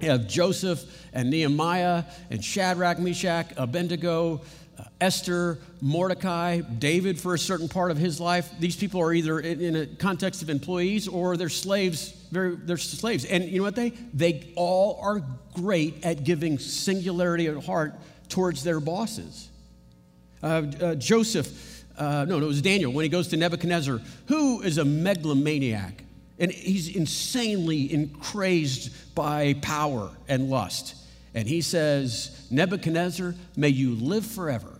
You 0.00 0.10
have 0.10 0.28
Joseph 0.28 0.84
and 1.12 1.30
Nehemiah 1.30 2.04
and 2.30 2.44
Shadrach, 2.44 2.98
Meshach, 2.98 3.46
Abednego, 3.56 4.42
uh, 4.78 4.84
Esther, 5.00 5.58
Mordecai, 5.80 6.60
David 6.60 7.20
for 7.20 7.34
a 7.34 7.38
certain 7.38 7.68
part 7.68 7.90
of 7.90 7.96
his 7.96 8.20
life. 8.20 8.50
These 8.60 8.76
people 8.76 9.00
are 9.00 9.12
either 9.12 9.40
in, 9.40 9.60
in 9.60 9.76
a 9.76 9.86
context 9.86 10.42
of 10.42 10.50
employees 10.50 11.08
or 11.08 11.36
they're 11.36 11.48
slaves. 11.48 12.10
Very, 12.30 12.54
they're 12.56 12.76
slaves, 12.76 13.24
and 13.24 13.44
you 13.44 13.58
know 13.58 13.64
what 13.64 13.74
they? 13.74 13.90
They 14.14 14.52
all 14.54 15.00
are 15.02 15.22
great 15.54 16.04
at 16.04 16.24
giving 16.24 16.58
singularity 16.58 17.46
of 17.46 17.64
heart 17.64 17.94
towards 18.28 18.62
their 18.62 18.80
bosses. 18.80 19.48
Uh, 20.42 20.62
uh, 20.80 20.94
Joseph 20.94 21.78
uh, 21.98 22.24
no, 22.28 22.38
no, 22.38 22.44
it 22.44 22.48
was 22.48 22.62
Daniel, 22.62 22.92
when 22.92 23.02
he 23.02 23.08
goes 23.08 23.28
to 23.28 23.36
Nebuchadnezzar, 23.36 24.00
who 24.26 24.62
is 24.62 24.78
a 24.78 24.84
megalomaniac. 24.84 26.04
And 26.38 26.52
he's 26.52 26.94
insanely 26.94 28.10
crazed 28.20 29.14
by 29.14 29.54
power 29.54 30.10
and 30.28 30.48
lust. 30.48 30.94
And 31.34 31.48
he 31.48 31.60
says, 31.60 32.46
Nebuchadnezzar, 32.50 33.34
may 33.56 33.68
you 33.68 33.94
live 33.94 34.24
forever. 34.24 34.78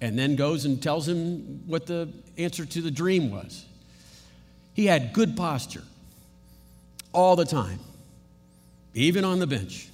And 0.00 0.18
then 0.18 0.36
goes 0.36 0.64
and 0.64 0.82
tells 0.82 1.08
him 1.08 1.62
what 1.66 1.86
the 1.86 2.08
answer 2.36 2.64
to 2.64 2.80
the 2.80 2.90
dream 2.90 3.30
was. 3.30 3.64
He 4.74 4.86
had 4.86 5.12
good 5.12 5.36
posture 5.36 5.84
all 7.12 7.36
the 7.36 7.44
time, 7.44 7.78
even 8.94 9.24
on 9.24 9.38
the 9.38 9.46
bench. 9.46 9.88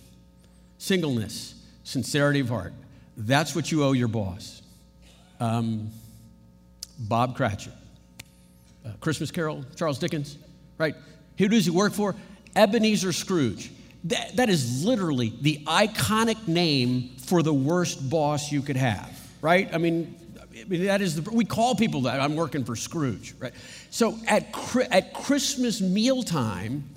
Singleness, 0.78 1.54
sincerity 1.82 2.40
of 2.40 2.48
heart. 2.48 2.72
That's 3.16 3.54
what 3.54 3.72
you 3.72 3.82
owe 3.82 3.92
your 3.92 4.08
boss. 4.08 4.62
Um, 5.40 5.90
Bob 6.98 7.36
Cratchit, 7.36 7.72
uh, 8.86 8.90
Christmas 9.00 9.30
Carol, 9.30 9.64
Charles 9.76 9.98
Dickens, 9.98 10.38
right? 10.78 10.94
Who 11.36 11.48
does 11.48 11.64
he 11.64 11.70
work 11.70 11.92
for? 11.92 12.14
Ebenezer 12.56 13.12
Scrooge. 13.12 13.70
That, 14.04 14.36
that 14.36 14.48
is 14.48 14.84
literally 14.84 15.34
the 15.40 15.58
iconic 15.66 16.48
name 16.48 17.10
for 17.26 17.42
the 17.42 17.52
worst 17.52 18.08
boss 18.08 18.50
you 18.50 18.62
could 18.62 18.76
have, 18.76 19.10
right? 19.42 19.68
I 19.72 19.78
mean, 19.78 20.16
I 20.60 20.64
mean 20.64 20.84
that 20.84 21.00
is 21.00 21.22
the, 21.22 21.30
we 21.30 21.44
call 21.44 21.74
people 21.74 22.02
that. 22.02 22.20
I'm 22.20 22.36
working 22.36 22.64
for 22.64 22.76
Scrooge, 22.76 23.34
right? 23.38 23.52
So 23.90 24.16
at, 24.26 24.46
at 24.90 25.12
Christmas 25.12 25.80
mealtime, 25.80 26.88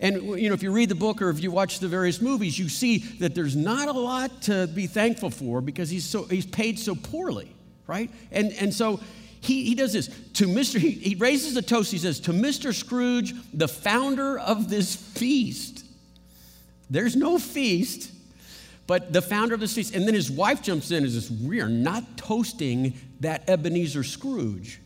and 0.00 0.22
you 0.40 0.48
know, 0.48 0.54
if 0.54 0.62
you 0.62 0.72
read 0.72 0.88
the 0.88 0.94
book 0.94 1.22
or 1.22 1.30
if 1.30 1.42
you 1.42 1.50
watch 1.50 1.80
the 1.80 1.88
various 1.88 2.20
movies, 2.20 2.58
you 2.58 2.68
see 2.68 2.98
that 3.18 3.34
there's 3.34 3.56
not 3.56 3.88
a 3.88 3.92
lot 3.92 4.42
to 4.42 4.66
be 4.68 4.86
thankful 4.86 5.30
for 5.30 5.60
because 5.60 5.90
he's 5.90 6.04
so 6.04 6.24
he's 6.24 6.46
paid 6.46 6.78
so 6.78 6.94
poorly, 6.94 7.52
right? 7.86 8.10
And 8.30 8.52
and 8.52 8.72
so 8.72 9.00
he, 9.40 9.64
he 9.64 9.74
does 9.74 9.92
this 9.92 10.08
to 10.34 10.46
Mr. 10.46 10.78
He, 10.78 10.90
he 10.90 11.14
raises 11.14 11.56
a 11.56 11.62
toast. 11.62 11.92
He 11.92 11.98
says, 11.98 12.20
To 12.20 12.32
Mr. 12.32 12.74
Scrooge, 12.74 13.34
the 13.52 13.68
founder 13.68 14.38
of 14.38 14.68
this 14.68 14.94
feast. 14.94 15.84
There's 16.90 17.16
no 17.16 17.38
feast, 17.38 18.10
but 18.86 19.12
the 19.12 19.22
founder 19.22 19.54
of 19.54 19.60
this 19.60 19.74
feast. 19.74 19.94
And 19.94 20.06
then 20.06 20.14
his 20.14 20.30
wife 20.30 20.62
jumps 20.62 20.90
in 20.90 21.04
and 21.04 21.12
says, 21.12 21.30
We 21.30 21.60
are 21.60 21.68
not 21.68 22.16
toasting 22.16 22.94
that 23.20 23.48
Ebenezer 23.48 24.04
Scrooge. 24.04 24.80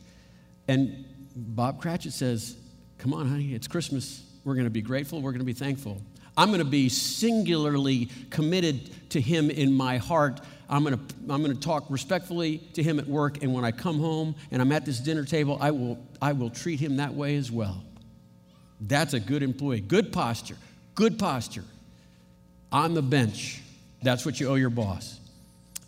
And 0.68 1.04
Bob 1.34 1.80
Cratchit 1.80 2.12
says, 2.12 2.56
Come 2.98 3.14
on, 3.14 3.28
honey, 3.28 3.54
it's 3.54 3.66
Christmas. 3.66 4.24
We're 4.44 4.54
going 4.54 4.66
to 4.66 4.70
be 4.70 4.82
grateful. 4.82 5.20
We're 5.20 5.32
going 5.32 5.40
to 5.40 5.44
be 5.44 5.52
thankful. 5.52 6.00
I'm 6.36 6.48
going 6.48 6.60
to 6.60 6.64
be 6.64 6.88
singularly 6.88 8.08
committed 8.30 9.10
to 9.10 9.20
him 9.20 9.50
in 9.50 9.72
my 9.72 9.98
heart. 9.98 10.40
I'm 10.72 10.82
going, 10.82 10.96
to, 10.96 11.14
I'm 11.28 11.42
going 11.42 11.54
to 11.54 11.60
talk 11.60 11.84
respectfully 11.88 12.58
to 12.72 12.82
him 12.82 12.98
at 12.98 13.06
work, 13.06 13.42
and 13.42 13.52
when 13.54 13.64
I 13.64 13.70
come 13.70 14.00
home 14.00 14.34
and 14.50 14.60
I'm 14.60 14.72
at 14.72 14.84
this 14.84 14.98
dinner 14.98 15.24
table, 15.24 15.58
I 15.60 15.70
will, 15.70 15.98
I 16.20 16.32
will 16.32 16.50
treat 16.50 16.80
him 16.80 16.96
that 16.96 17.14
way 17.14 17.36
as 17.36 17.52
well. 17.52 17.84
That's 18.80 19.14
a 19.14 19.20
good 19.20 19.42
employee. 19.42 19.80
Good 19.80 20.12
posture. 20.12 20.56
Good 20.94 21.18
posture. 21.18 21.64
On 22.72 22.94
the 22.94 23.02
bench. 23.02 23.60
That's 24.02 24.26
what 24.26 24.40
you 24.40 24.48
owe 24.48 24.54
your 24.54 24.70
boss. 24.70 25.20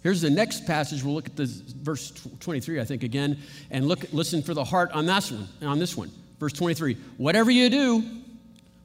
Here's 0.02 0.20
the 0.20 0.30
next 0.30 0.66
passage. 0.66 1.02
We'll 1.02 1.14
look 1.14 1.26
at 1.26 1.34
the 1.36 1.46
verse 1.82 2.12
23, 2.40 2.78
I 2.78 2.84
think, 2.84 3.02
again, 3.02 3.38
and 3.70 3.88
look, 3.88 4.12
listen 4.12 4.42
for 4.42 4.54
the 4.54 4.64
heart 4.64 4.92
on 4.92 5.06
this 5.06 5.32
one. 5.32 5.48
On 5.62 5.78
this 5.78 5.96
one, 5.96 6.10
verse 6.38 6.52
23. 6.52 6.98
Whatever 7.16 7.50
you 7.50 7.70
do, 7.70 8.04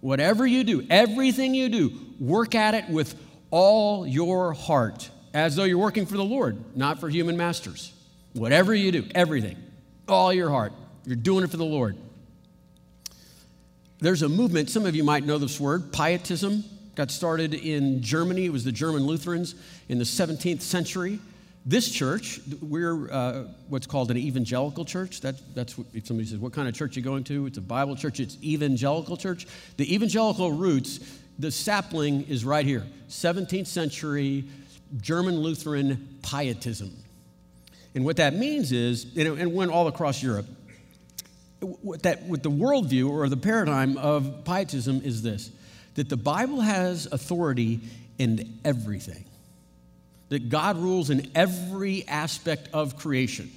Whatever 0.02 0.48
you 0.48 0.64
do, 0.64 0.86
everything 0.90 1.54
you 1.54 1.70
do, 1.70 1.92
work 2.20 2.56
at 2.56 2.74
it 2.74 2.90
with 2.90 3.16
all 3.52 4.08
your 4.08 4.54
heart, 4.54 5.10
as 5.34 5.56
though 5.56 5.64
you're 5.64 5.78
working 5.78 6.06
for 6.06 6.18
the 6.18 6.24
Lord, 6.24 6.76
not 6.76 7.00
for 7.00 7.10
human 7.10 7.38
masters. 7.38 7.94
Whatever 8.34 8.74
you 8.74 8.92
do, 8.92 9.06
everything, 9.16 9.58
all 10.08 10.34
your 10.34 10.50
heart, 10.50 10.74
you're 11.06 11.16
doing 11.16 11.44
it 11.44 11.50
for 11.50 11.58
the 11.58 11.66
Lord. 11.66 11.98
There's 14.00 14.22
a 14.22 14.30
movement, 14.30 14.70
some 14.70 14.86
of 14.86 14.96
you 14.96 15.04
might 15.04 15.26
know 15.26 15.38
this 15.38 15.60
word, 15.60 15.92
pietism. 15.92 16.64
Got 16.96 17.12
started 17.12 17.54
in 17.54 18.02
Germany. 18.02 18.46
It 18.46 18.52
was 18.52 18.64
the 18.64 18.72
German 18.72 19.06
Lutherans 19.06 19.56
in 19.88 19.98
the 19.98 20.04
17th 20.04 20.62
century. 20.62 21.20
This 21.66 21.92
church, 21.92 22.40
we're 22.62 23.12
uh, 23.12 23.44
what's 23.68 23.86
called 23.86 24.12
an 24.12 24.18
evangelical 24.18 24.86
church. 24.86 25.22
That, 25.22 25.36
that's 25.54 25.78
what, 25.78 25.88
if 25.94 26.08
somebody 26.08 26.28
says, 26.28 26.40
What 26.40 26.54
kind 26.54 26.68
of 26.68 26.74
church 26.74 26.96
are 26.96 27.00
you 27.00 27.04
going 27.04 27.24
to? 27.26 27.46
It's 27.46 27.58
a 27.58 27.62
Bible 27.62 27.96
church, 27.96 28.20
it's 28.20 28.38
evangelical 28.42 29.18
church. 29.18 29.46
The 29.78 29.94
evangelical 29.94 30.52
roots, 30.52 31.00
the 31.38 31.52
sapling 31.52 32.28
is 32.28 32.44
right 32.44 32.66
here 32.66 32.86
17th 33.10 33.68
century 33.68 34.46
German 34.98 35.40
Lutheran 35.40 36.20
pietism. 36.22 36.96
And 37.96 38.06
what 38.06 38.18
that 38.18 38.34
means 38.34 38.72
is, 38.72 39.18
and 39.18 39.54
went 39.54 39.72
all 39.72 39.88
across 39.88 40.22
Europe, 40.22 40.48
what 41.60 42.04
that 42.04 42.26
with 42.26 42.44
the 42.44 42.52
worldview 42.52 43.10
or 43.10 43.28
the 43.28 43.38
paradigm 43.38 43.98
of 43.98 44.46
pietism 44.46 45.02
is 45.04 45.22
this 45.22 45.52
that 45.96 46.08
the 46.08 46.18
Bible 46.18 46.62
has 46.62 47.08
authority 47.08 47.82
in 48.18 48.60
everything 48.64 49.26
that 50.30 50.50
God 50.50 50.78
rules 50.78 51.10
in 51.10 51.30
every 51.36 52.08
aspect 52.08 52.70
of 52.74 52.96
creation, 52.96 53.52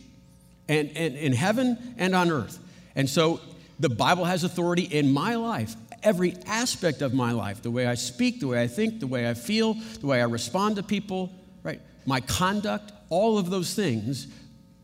and, 0.69 0.91
and 0.97 1.17
in 1.17 1.33
heaven 1.33 1.95
and 1.99 2.15
on 2.15 2.31
earth. 2.31 2.59
And 2.97 3.09
so 3.09 3.41
the 3.83 3.89
Bible 3.89 4.25
has 4.25 4.45
authority 4.45 4.85
in 4.85 5.13
my 5.13 5.35
life, 5.35 5.75
every 6.05 6.37
aspect 6.47 7.03
of 7.03 7.13
my 7.13 7.33
life 7.33 7.63
the 7.63 7.71
way 7.71 7.85
I 7.85 7.97
speak, 7.97 8.39
the 8.39 8.47
way 8.47 8.63
I 8.63 8.69
think, 8.69 9.01
the 9.01 9.09
way 9.09 9.29
I 9.29 9.35
feel, 9.35 9.75
the 9.75 10.07
way 10.07 10.23
I 10.23 10.27
respond 10.27 10.77
to 10.77 10.85
people, 10.85 11.33
right? 11.65 11.81
My 12.07 12.21
conduct, 12.21 12.93
all 13.09 13.39
of 13.39 13.51
those 13.51 13.75
things, 13.75 14.29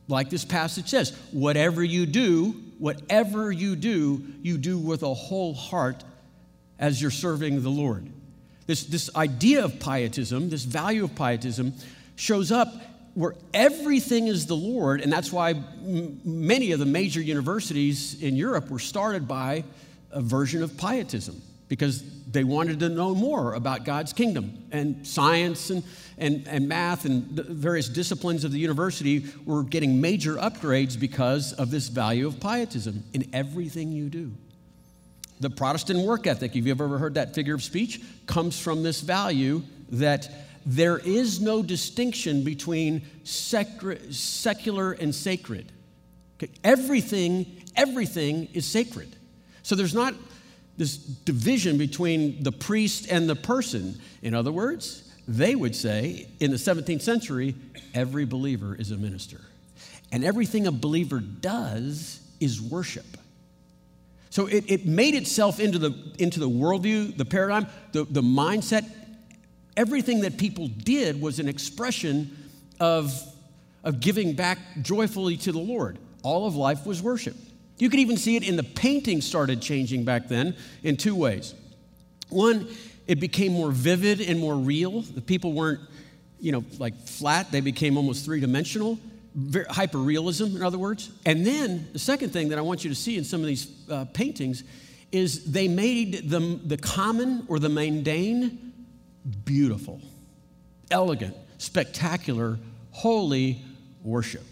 like 0.09 0.31
this 0.31 0.45
passage 0.45 0.89
says, 0.89 1.17
whatever 1.31 1.85
you 1.85 2.07
do, 2.07 2.57
whatever 2.79 3.53
you 3.53 3.77
do, 3.77 4.25
you 4.43 4.59
do 4.59 4.79
with 4.79 5.05
a 5.05 5.15
whole 5.15 5.55
heart 5.55 6.03
as 6.81 7.01
you're 7.01 7.13
serving 7.13 7.63
the 7.63 7.69
Lord. 7.69 8.11
This, 8.67 8.83
this 8.85 9.15
idea 9.15 9.65
of 9.65 9.79
pietism, 9.79 10.51
this 10.51 10.65
value 10.65 11.05
of 11.05 11.15
pietism, 11.15 11.73
shows 12.17 12.51
up 12.51 12.69
where 13.19 13.35
everything 13.53 14.29
is 14.29 14.47
the 14.47 14.55
Lord, 14.55 15.01
and 15.01 15.13
that's 15.13 15.33
why 15.33 15.51
m- 15.51 16.21
many 16.25 16.71
of 16.71 16.79
the 16.79 16.87
major 16.87 17.21
universities 17.21 18.23
in 18.23 18.37
Europe 18.37 18.71
were 18.71 18.79
started 18.79 19.27
by 19.27 19.65
a 20.13 20.21
version 20.21 20.63
of 20.63 20.77
pietism 20.77 21.43
because 21.67 22.05
they 22.31 22.45
wanted 22.45 22.79
to 22.79 22.89
know 22.89 23.17
more 23.17 23.55
about 23.55 23.85
God's 23.85 24.13
kingdom. 24.13 24.63
And 24.71 25.05
science 25.05 25.71
and, 25.71 25.83
and, 26.17 26.47
and 26.47 26.69
math 26.69 27.07
and 27.07 27.25
various 27.25 27.89
disciplines 27.89 28.45
of 28.45 28.53
the 28.53 28.61
university 28.61 29.27
were 29.45 29.65
getting 29.65 30.01
major 30.01 30.37
upgrades 30.37 30.99
because 30.99 31.53
of 31.55 31.73
this 31.73 31.89
value 31.89 32.29
of 32.29 32.39
pietism 32.39 33.03
in 33.15 33.29
everything 33.33 33.91
you 33.91 34.11
do. 34.11 34.31
The 35.41 35.51
Protestant 35.51 36.07
work 36.07 36.29
ethic, 36.29 36.55
if 36.55 36.67
you've 36.67 36.81
ever 36.81 36.99
heard 36.99 37.15
that 37.15 37.35
figure 37.35 37.57
of 37.57 37.65
speech, 37.65 38.01
comes 38.27 38.61
from 38.61 38.85
this 38.85 39.01
value 39.01 39.65
that 39.91 40.31
there 40.67 40.99
is 40.99 41.41
no 41.41 41.63
distinction 41.63 42.45
between 42.45 43.03
secular 43.25 44.93
and 44.93 45.15
sacred. 45.15 45.73
Everything, 46.63 47.63
everything 47.77 48.49
is 48.53 48.67
sacred. 48.67 49.17
So 49.63 49.75
there's 49.75 49.95
not 49.95 50.15
this 50.77 50.97
division 50.97 51.77
between 51.77 52.43
the 52.43 52.53
priest 52.53 53.11
and 53.11 53.29
the 53.29 53.37
person. 53.37 54.01
In 54.23 54.35
other 54.35 54.53
words, 54.53 55.13
they 55.27 55.55
would 55.55 55.75
say 55.75 56.29
in 56.41 56.51
the 56.51 56.57
17th 56.57 57.03
century, 57.03 57.55
every 57.93 58.25
believer 58.25 58.75
is 58.75 58.93
a 58.93 58.97
minister. 58.97 59.41
And 60.11 60.25
everything 60.25 60.67
a 60.67 60.73
believer 60.73 61.21
does 61.21 62.21
is 62.41 62.63
worship. 62.63 63.05
So 64.31 64.47
it, 64.47 64.65
it 64.69 64.87
made 64.87 65.15
itself 65.15 65.59
into 65.59 65.79
the, 65.79 65.95
into 66.19 66.39
the 66.39 66.49
worldview, 66.49 67.17
the 67.17 67.25
paradigm, 67.25 67.67
the, 67.93 68.05
the 68.05 68.23
mindset. 68.23 68.89
Everything 69.79 70.23
that 70.23 70.37
people 70.37 70.67
did 70.67 71.23
was 71.23 71.39
an 71.39 71.49
expression 71.49 72.37
of, 72.81 73.15
of 73.85 74.01
giving 74.01 74.33
back 74.33 74.59
joyfully 74.83 75.37
to 75.37 75.53
the 75.53 75.61
Lord. 75.61 75.99
All 76.25 76.49
of 76.49 76.57
life 76.57 76.85
was 76.85 77.01
worship. 77.01 77.37
You 77.79 77.89
could 77.89 78.01
even 78.01 78.17
see 78.17 78.35
it 78.35 78.43
in 78.43 78.57
the 78.57 78.65
painting 78.65 79.21
started 79.21 79.63
changing 79.63 80.05
back 80.05 80.27
then 80.27 80.57
in 80.83 80.97
two 80.97 81.15
ways. 81.15 81.55
One, 82.29 82.67
it 83.07 83.21
became 83.21 83.53
more 83.53 83.71
vivid 83.71 84.21
and 84.21 84.41
more 84.41 84.57
real. 84.57 85.03
The 85.03 85.21
people 85.21 85.53
weren't, 85.53 85.79
you 86.41 86.51
know, 86.51 86.65
like 86.81 86.97
flat, 86.97 87.53
they 87.53 87.61
became 87.61 87.97
almost 87.97 88.25
three 88.25 88.41
dimensional 88.41 88.99
hyper 89.71 89.99
realism, 89.99 90.57
in 90.57 90.63
other 90.65 90.79
words. 90.79 91.13
And 91.25 91.47
then 91.47 91.87
the 91.93 92.01
second 92.01 92.31
thing 92.31 92.49
that 92.49 92.59
I 92.59 92.63
want 92.63 92.83
you 92.83 92.91
to 92.91 92.97
see 92.97 93.17
in 93.17 93.23
some 93.23 93.43
of 93.43 93.47
these 93.47 93.71
uh, 93.89 94.07
paintings 94.07 94.65
is 95.13 95.53
they 95.53 95.69
made 95.69 96.29
the, 96.29 96.59
the 96.65 96.77
common 96.77 97.45
or 97.47 97.61
the 97.61 97.69
mundane 97.69 98.68
beautiful, 99.45 100.01
elegant, 100.91 101.37
spectacular, 101.59 102.59
holy 102.91 103.63
worship. 104.03 104.45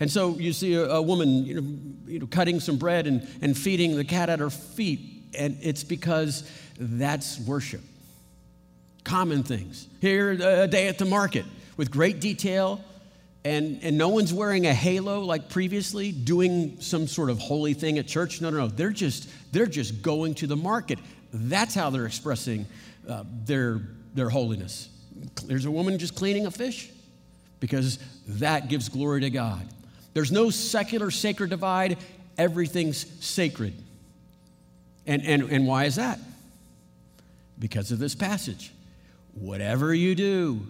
And 0.00 0.10
so 0.10 0.36
you 0.38 0.52
see 0.52 0.74
a, 0.74 0.88
a 0.88 1.02
woman 1.02 1.44
you 1.44 1.60
know, 1.60 1.78
you 2.06 2.18
know, 2.20 2.26
cutting 2.26 2.60
some 2.60 2.76
bread 2.76 3.06
and, 3.06 3.26
and 3.42 3.56
feeding 3.56 3.96
the 3.96 4.04
cat 4.04 4.28
at 4.28 4.38
her 4.38 4.50
feet, 4.50 5.00
and 5.36 5.58
it's 5.60 5.84
because 5.84 6.48
that's 6.78 7.38
worship. 7.40 7.80
Common 9.04 9.42
things. 9.42 9.88
Here, 10.00 10.30
a 10.30 10.68
day 10.68 10.88
at 10.88 10.98
the 10.98 11.04
market 11.04 11.44
with 11.76 11.90
great 11.90 12.20
detail 12.20 12.84
and, 13.44 13.78
and 13.82 13.96
no 13.96 14.08
one's 14.08 14.32
wearing 14.34 14.66
a 14.66 14.74
halo 14.74 15.20
like 15.20 15.48
previously, 15.48 16.12
doing 16.12 16.80
some 16.80 17.06
sort 17.06 17.30
of 17.30 17.38
holy 17.38 17.72
thing 17.72 17.98
at 17.98 18.06
church. 18.06 18.40
No, 18.40 18.50
no, 18.50 18.58
no. 18.58 18.68
They're 18.68 18.90
just, 18.90 19.28
they're 19.52 19.66
just 19.66 20.02
going 20.02 20.34
to 20.36 20.46
the 20.46 20.56
market. 20.56 20.98
That's 21.32 21.74
how 21.74 21.90
they're 21.90 22.06
expressing 22.06 22.66
uh, 23.08 23.24
their, 23.46 23.80
their 24.18 24.28
holiness. 24.28 24.88
There's 25.46 25.64
a 25.64 25.70
woman 25.70 25.98
just 25.98 26.14
cleaning 26.14 26.46
a 26.46 26.50
fish 26.50 26.90
because 27.60 27.98
that 28.26 28.68
gives 28.68 28.88
glory 28.88 29.22
to 29.22 29.30
God. 29.30 29.66
There's 30.14 30.30
no 30.32 30.50
secular 30.50 31.10
sacred 31.10 31.50
divide, 31.50 31.98
everything's 32.36 33.06
sacred. 33.24 33.74
And, 35.06 35.24
and, 35.24 35.42
and 35.50 35.66
why 35.66 35.84
is 35.84 35.96
that? 35.96 36.18
Because 37.58 37.90
of 37.92 37.98
this 37.98 38.14
passage. 38.14 38.72
Whatever 39.34 39.94
you 39.94 40.14
do, 40.14 40.66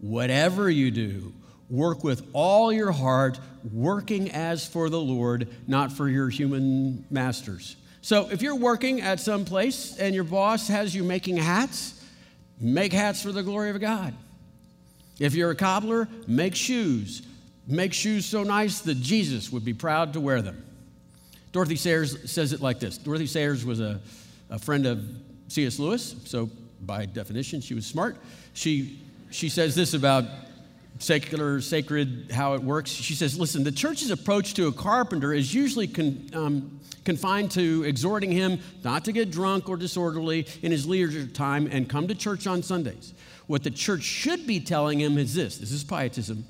whatever 0.00 0.70
you 0.70 0.90
do, 0.90 1.32
Work 1.72 2.04
with 2.04 2.28
all 2.34 2.70
your 2.70 2.92
heart, 2.92 3.40
working 3.72 4.30
as 4.30 4.66
for 4.66 4.90
the 4.90 5.00
Lord, 5.00 5.48
not 5.66 5.90
for 5.90 6.06
your 6.06 6.28
human 6.28 7.06
masters. 7.10 7.76
So 8.02 8.28
if 8.30 8.42
you're 8.42 8.56
working 8.56 9.00
at 9.00 9.20
some 9.20 9.46
place 9.46 9.96
and 9.96 10.14
your 10.14 10.24
boss 10.24 10.68
has 10.68 10.94
you 10.94 11.02
making 11.02 11.38
hats, 11.38 11.98
make 12.62 12.92
hats 12.92 13.22
for 13.22 13.32
the 13.32 13.42
glory 13.42 13.70
of 13.70 13.80
God. 13.80 14.14
If 15.18 15.34
you're 15.34 15.50
a 15.50 15.56
cobbler, 15.56 16.08
make 16.26 16.54
shoes. 16.54 17.22
Make 17.66 17.92
shoes 17.92 18.24
so 18.24 18.42
nice 18.42 18.80
that 18.80 18.96
Jesus 18.96 19.52
would 19.52 19.64
be 19.64 19.74
proud 19.74 20.14
to 20.14 20.20
wear 20.20 20.40
them. 20.40 20.64
Dorothy 21.52 21.76
Sayers 21.76 22.30
says 22.30 22.52
it 22.52 22.60
like 22.60 22.80
this 22.80 22.96
Dorothy 22.96 23.26
Sayers 23.26 23.64
was 23.64 23.80
a, 23.80 24.00
a 24.48 24.58
friend 24.58 24.86
of 24.86 25.04
C.S. 25.48 25.78
Lewis, 25.78 26.16
so 26.24 26.50
by 26.80 27.06
definition, 27.06 27.60
she 27.60 27.74
was 27.74 27.86
smart. 27.86 28.16
She, 28.54 28.98
she 29.30 29.48
says 29.48 29.74
this 29.74 29.94
about 29.94 30.24
secular, 31.02 31.60
sacred, 31.60 32.30
how 32.32 32.54
it 32.54 32.62
works. 32.62 32.90
She 32.90 33.14
says, 33.14 33.38
listen, 33.38 33.64
the 33.64 33.72
church's 33.72 34.10
approach 34.10 34.54
to 34.54 34.68
a 34.68 34.72
carpenter 34.72 35.34
is 35.34 35.52
usually 35.52 35.88
con, 35.88 36.30
um, 36.32 36.80
confined 37.04 37.50
to 37.52 37.82
exhorting 37.84 38.30
him 38.30 38.60
not 38.84 39.04
to 39.06 39.12
get 39.12 39.30
drunk 39.30 39.68
or 39.68 39.76
disorderly 39.76 40.46
in 40.62 40.70
his 40.70 40.86
leisure 40.86 41.26
time 41.26 41.68
and 41.70 41.88
come 41.88 42.06
to 42.08 42.14
church 42.14 42.46
on 42.46 42.62
Sundays. 42.62 43.14
What 43.48 43.64
the 43.64 43.70
church 43.70 44.02
should 44.02 44.46
be 44.46 44.60
telling 44.60 45.00
him 45.00 45.18
is 45.18 45.34
this 45.34 45.58
this 45.58 45.72
is 45.72 45.82
pietism. 45.82 46.46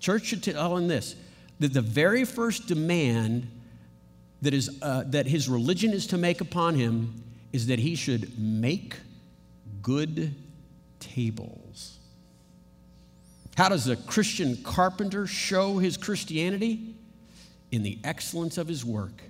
Church 0.00 0.26
should 0.26 0.42
tell 0.42 0.76
him 0.76 0.86
this 0.86 1.16
that 1.60 1.72
the 1.72 1.80
very 1.80 2.24
first 2.24 2.66
demand 2.66 3.48
that, 4.42 4.52
is, 4.52 4.78
uh, 4.82 5.04
that 5.06 5.26
his 5.26 5.48
religion 5.48 5.92
is 5.92 6.06
to 6.08 6.18
make 6.18 6.40
upon 6.40 6.74
him 6.74 7.22
is 7.52 7.68
that 7.68 7.78
he 7.78 7.94
should 7.94 8.38
make 8.38 8.96
good 9.80 10.34
tables. 11.00 11.63
How 13.56 13.68
does 13.68 13.88
a 13.88 13.96
Christian 13.96 14.56
carpenter 14.62 15.26
show 15.26 15.78
his 15.78 15.96
Christianity? 15.96 16.94
In 17.70 17.82
the 17.82 17.98
excellence 18.04 18.56
of 18.56 18.68
his 18.68 18.84
work, 18.84 19.22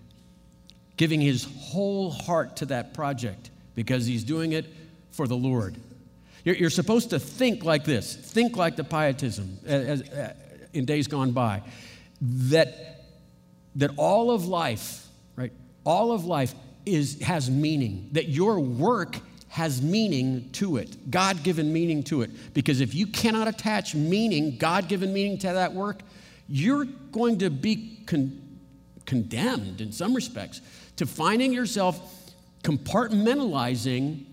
giving 0.96 1.20
his 1.20 1.48
whole 1.58 2.10
heart 2.10 2.56
to 2.56 2.66
that 2.66 2.92
project 2.92 3.50
because 3.74 4.06
he's 4.06 4.22
doing 4.22 4.52
it 4.52 4.66
for 5.12 5.26
the 5.26 5.36
Lord. 5.36 5.76
You're, 6.44 6.56
you're 6.56 6.70
supposed 6.70 7.10
to 7.10 7.18
think 7.18 7.64
like 7.64 7.84
this 7.84 8.14
think 8.14 8.56
like 8.56 8.76
the 8.76 8.84
pietism 8.84 9.58
as, 9.64 10.02
as, 10.02 10.34
in 10.74 10.84
days 10.84 11.06
gone 11.06 11.32
by. 11.32 11.62
That, 12.20 13.04
that 13.76 13.92
all 13.96 14.30
of 14.30 14.46
life, 14.46 15.06
right, 15.36 15.52
all 15.84 16.12
of 16.12 16.24
life 16.24 16.54
is, 16.84 17.20
has 17.22 17.50
meaning, 17.50 18.10
that 18.12 18.28
your 18.28 18.60
work 18.60 19.16
has 19.54 19.80
meaning 19.80 20.50
to 20.50 20.78
it, 20.78 21.12
God 21.12 21.44
given 21.44 21.72
meaning 21.72 22.02
to 22.02 22.22
it. 22.22 22.54
Because 22.54 22.80
if 22.80 22.92
you 22.92 23.06
cannot 23.06 23.46
attach 23.46 23.94
meaning, 23.94 24.56
God 24.58 24.88
given 24.88 25.12
meaning 25.12 25.38
to 25.38 25.46
that 25.46 25.72
work, 25.72 26.00
you're 26.48 26.86
going 27.12 27.38
to 27.38 27.50
be 27.50 28.00
con- 28.04 28.58
condemned 29.06 29.80
in 29.80 29.92
some 29.92 30.12
respects 30.12 30.60
to 30.96 31.06
finding 31.06 31.52
yourself 31.52 32.32
compartmentalizing 32.64 34.24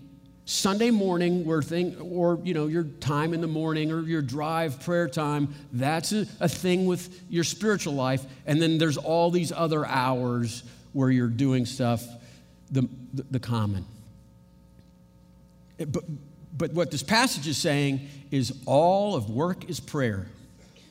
Sunday 0.44 0.90
morning 0.90 1.44
where 1.44 1.62
thing 1.62 1.96
or 2.00 2.40
you 2.42 2.52
know 2.52 2.66
your 2.66 2.82
time 2.82 3.32
in 3.32 3.40
the 3.40 3.46
morning 3.46 3.92
or 3.92 4.00
your 4.00 4.22
drive 4.22 4.80
prayer 4.80 5.06
time. 5.06 5.54
That's 5.72 6.10
a, 6.10 6.26
a, 6.40 6.48
thing 6.48 6.86
with 6.86 7.22
your 7.30 7.44
spiritual 7.44 7.94
life. 7.94 8.24
And 8.44 8.60
then 8.60 8.76
there's 8.76 8.96
all 8.96 9.30
these 9.30 9.52
other 9.52 9.86
hours 9.86 10.64
where 10.92 11.12
you're 11.12 11.28
doing 11.28 11.64
stuff 11.64 12.04
the, 12.72 12.88
the, 13.14 13.22
the 13.30 13.38
common 13.38 13.86
but, 15.90 16.04
but 16.56 16.72
what 16.72 16.90
this 16.90 17.02
passage 17.02 17.48
is 17.48 17.56
saying 17.56 18.08
is 18.30 18.52
all 18.66 19.14
of 19.14 19.30
work 19.30 19.68
is 19.68 19.80
prayer. 19.80 20.26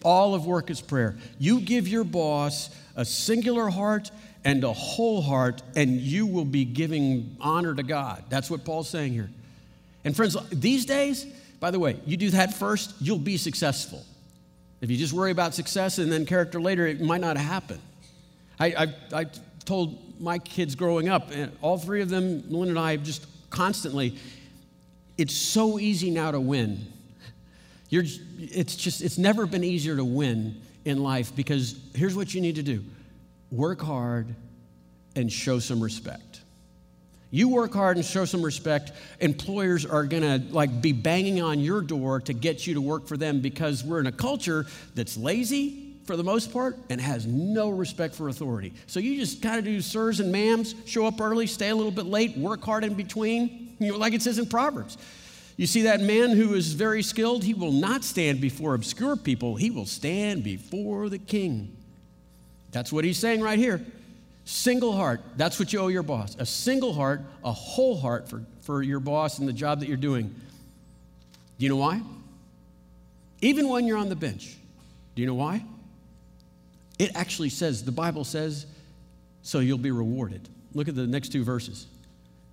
All 0.04 0.34
of 0.34 0.46
work 0.46 0.70
is 0.70 0.82
prayer. 0.82 1.16
You 1.38 1.62
give 1.62 1.88
your 1.88 2.04
boss 2.04 2.76
a 2.96 3.06
singular 3.06 3.70
heart 3.70 4.12
and 4.44 4.64
a 4.64 4.74
whole 4.74 5.22
heart, 5.22 5.62
and 5.76 5.92
you 6.00 6.26
will 6.26 6.46
be 6.46 6.66
giving 6.66 7.36
honor 7.40 7.76
to 7.76 7.84
God. 7.84 8.24
That's 8.30 8.50
what 8.50 8.66
Paul's 8.66 8.90
saying 8.90 9.14
here. 9.14 9.30
And 10.04 10.16
friends, 10.16 10.36
these 10.50 10.86
days, 10.86 11.26
by 11.60 11.70
the 11.70 11.78
way, 11.78 12.00
you 12.08 12.18
do 12.18 12.32
that 12.32 12.54
first, 12.54 12.96
you'll 13.00 13.20
be 13.20 13.38
successful. 13.38 14.04
If 14.82 14.90
you 14.90 14.98
just 14.98 15.14
worry 15.14 15.30
about 15.30 15.54
success 15.54 16.00
and 16.00 16.12
then 16.12 16.26
character 16.26 16.60
later, 16.60 16.88
it 16.88 17.00
might 17.02 17.22
not 17.22 17.38
happen. 17.38 17.80
I, 18.60 18.66
I, 18.68 19.20
I 19.22 19.26
told 19.64 20.20
my 20.20 20.40
kids 20.40 20.74
growing 20.74 21.08
up, 21.08 21.30
and 21.32 21.52
all 21.62 21.78
three 21.78 22.02
of 22.02 22.10
them, 22.10 22.44
Melinda 22.50 22.72
and 22.72 22.80
I, 22.80 22.98
just 22.98 23.28
constantly, 23.52 24.18
it's 25.22 25.38
so 25.38 25.78
easy 25.78 26.10
now 26.10 26.32
to 26.32 26.40
win. 26.40 26.84
You're, 27.90 28.06
it's 28.40 28.76
just, 28.76 29.04
it's 29.04 29.20
never 29.20 29.46
been 29.46 29.64
easier 29.64 29.96
to 29.96 30.04
win 30.04 30.60
in 30.84 31.04
life 31.04 31.36
because 31.36 31.80
here's 31.94 32.16
what 32.16 32.34
you 32.34 32.42
need 32.42 32.56
to 32.56 32.64
do 32.64 32.84
work 33.52 33.82
hard 33.82 34.34
and 35.16 35.32
show 35.32 35.60
some 35.60 35.80
respect. 35.80 36.42
You 37.30 37.50
work 37.50 37.72
hard 37.72 37.98
and 37.98 38.06
show 38.06 38.26
some 38.26 38.42
respect, 38.42 38.94
employers 39.20 39.86
are 39.86 40.06
gonna 40.06 40.44
like 40.50 40.82
be 40.82 40.92
banging 40.92 41.40
on 41.40 41.60
your 41.60 41.82
door 41.82 42.20
to 42.22 42.34
get 42.34 42.66
you 42.66 42.74
to 42.74 42.82
work 42.82 43.08
for 43.08 43.16
them 43.16 43.42
because 43.42 43.84
we're 43.84 44.00
in 44.00 44.08
a 44.08 44.12
culture 44.12 44.66
that's 44.96 45.18
lazy 45.18 45.94
for 46.06 46.18
the 46.18 46.24
most 46.24 46.52
part 46.52 46.78
and 46.90 47.00
has 47.00 47.28
no 47.28 47.70
respect 47.70 48.16
for 48.16 48.28
authority. 48.28 48.74
So 48.88 49.00
you 49.00 49.20
just 49.20 49.44
kind 49.44 49.60
of 49.60 49.66
do 49.66 49.82
sirs 49.82 50.20
and 50.20 50.34
ma'ams, 50.34 50.76
show 50.88 51.06
up 51.06 51.22
early, 51.22 51.46
stay 51.46 51.70
a 51.70 51.76
little 51.76 51.92
bit 51.92 52.08
late, 52.08 52.36
work 52.36 52.64
hard 52.64 52.84
in 52.84 52.96
between, 52.96 53.61
you 53.82 53.92
know, 53.92 53.98
like 53.98 54.14
it 54.14 54.22
says 54.22 54.38
in 54.38 54.46
Proverbs. 54.46 54.98
You 55.58 55.68
see, 55.68 55.84
that 55.84 56.02
man 56.02 56.32
who 56.32 56.54
is 56.54 56.74
very 56.74 57.04
skilled, 57.04 57.44
he 57.44 57.54
will 57.54 57.72
not 57.72 58.04
stand 58.04 58.42
before 58.42 58.74
obscure 58.74 59.16
people, 59.16 59.56
he 59.56 59.70
will 59.70 59.86
stand 59.86 60.44
before 60.44 61.10
the 61.10 61.20
king. 61.20 61.76
That's 62.72 62.92
what 62.92 63.04
he's 63.04 63.18
saying 63.18 63.42
right 63.42 63.60
here. 63.60 63.86
Single 64.46 64.94
heart, 64.94 65.22
that's 65.38 65.60
what 65.60 65.72
you 65.72 65.80
owe 65.80 65.88
your 65.88 66.04
boss. 66.04 66.36
A 66.40 66.46
single 66.46 66.94
heart, 66.94 67.22
a 67.44 67.52
whole 67.52 67.98
heart 67.98 68.28
for, 68.28 68.44
for 68.62 68.82
your 68.82 69.00
boss 69.00 69.40
and 69.40 69.48
the 69.48 69.54
job 69.54 69.82
that 69.82 69.88
you're 69.88 69.98
doing. 69.98 70.24
Do 70.24 71.66
you 71.66 71.70
know 71.70 71.78
why? 71.78 72.02
Even 73.42 73.70
when 73.70 73.86
you're 73.86 73.98
on 73.98 74.10
the 74.10 74.16
bench. 74.16 74.56
Do 75.16 75.22
you 75.22 75.28
know 75.28 75.36
why? 75.36 75.64
It 76.98 77.12
actually 77.16 77.50
says, 77.50 77.84
the 77.84 77.92
Bible 77.92 78.24
says, 78.24 78.66
so 79.44 79.60
you'll 79.60 79.78
be 79.78 79.92
rewarded. 79.92 80.48
Look 80.74 80.88
at 80.88 80.96
the 80.96 81.08
next 81.08 81.30
two 81.30 81.44
verses. 81.44 81.88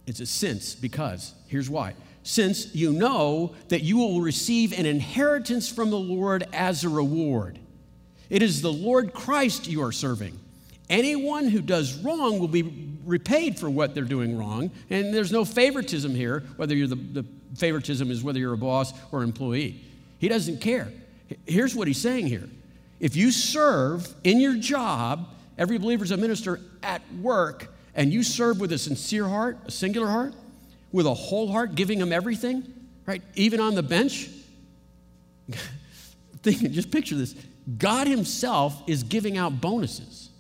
It's 0.09 0.21
a 0.21 0.27
since 0.27 0.75
because. 0.75 1.35
Here's 1.49 1.69
why. 1.69 1.95
Since 2.23 2.75
you 2.75 2.93
know 2.93 3.55
that 3.69 3.83
you 3.83 3.99
will 3.99 4.23
receive 4.23 4.77
an 4.77 4.87
inheritance 4.87 5.71
from 5.71 5.91
the 5.91 5.99
Lord 5.99 6.47
as 6.53 6.83
a 6.83 6.89
reward. 6.89 7.59
It 8.31 8.43
is 8.43 8.63
the 8.63 8.73
Lord 8.73 9.13
Christ 9.13 9.69
you 9.69 9.83
are 9.83 9.93
serving. 9.93 10.39
Anyone 10.89 11.49
who 11.49 11.61
does 11.61 11.95
wrong 11.99 12.39
will 12.39 12.49
be 12.49 12.97
repaid 13.05 13.59
for 13.59 13.69
what 13.69 13.95
they're 13.95 14.05
doing 14.05 14.39
wrong. 14.39 14.71
And 14.89 15.13
there's 15.13 15.31
no 15.31 15.45
favoritism 15.45 16.15
here, 16.15 16.45
whether 16.57 16.75
you're 16.75 16.89
the, 16.89 16.97
the 16.97 17.25
favoritism 17.57 18.11
is 18.11 18.25
whether 18.25 18.39
you're 18.39 18.55
a 18.55 18.59
boss 18.59 18.95
or 19.13 19.23
employee. 19.23 19.85
He 20.19 20.29
doesn't 20.29 20.63
care. 20.63 20.91
Here's 21.47 21.75
what 21.75 21.87
he's 21.87 22.01
saying 22.01 22.27
here. 22.29 22.49
If 22.99 23.15
you 23.15 23.31
serve 23.31 24.09
in 24.25 24.41
your 24.41 24.57
job, 24.57 25.29
every 25.59 25.77
believer's 25.77 26.11
a 26.11 26.17
minister 26.17 26.61
at 26.83 27.03
work, 27.21 27.69
and 27.95 28.13
you 28.13 28.23
serve 28.23 28.61
with 28.61 28.73
a 28.73 28.79
sincere 28.79 29.29
heart, 29.29 29.59
a 29.67 29.71
singular 29.71 30.09
heart, 30.09 30.35
with 30.93 31.07
a 31.07 31.15
whole 31.15 31.51
heart, 31.51 31.75
giving 31.75 31.99
them 31.99 32.13
everything, 32.13 32.65
right? 33.07 33.23
Even 33.35 33.61
on 33.61 33.75
the 33.75 33.83
bench. 33.83 34.29
Think, 36.43 36.71
just 36.71 36.91
picture 36.91 37.17
this. 37.17 37.35
God 37.77 38.07
Himself 38.07 38.83
is 38.87 39.03
giving 39.03 39.37
out 39.37 39.61
bonuses. 39.61 40.31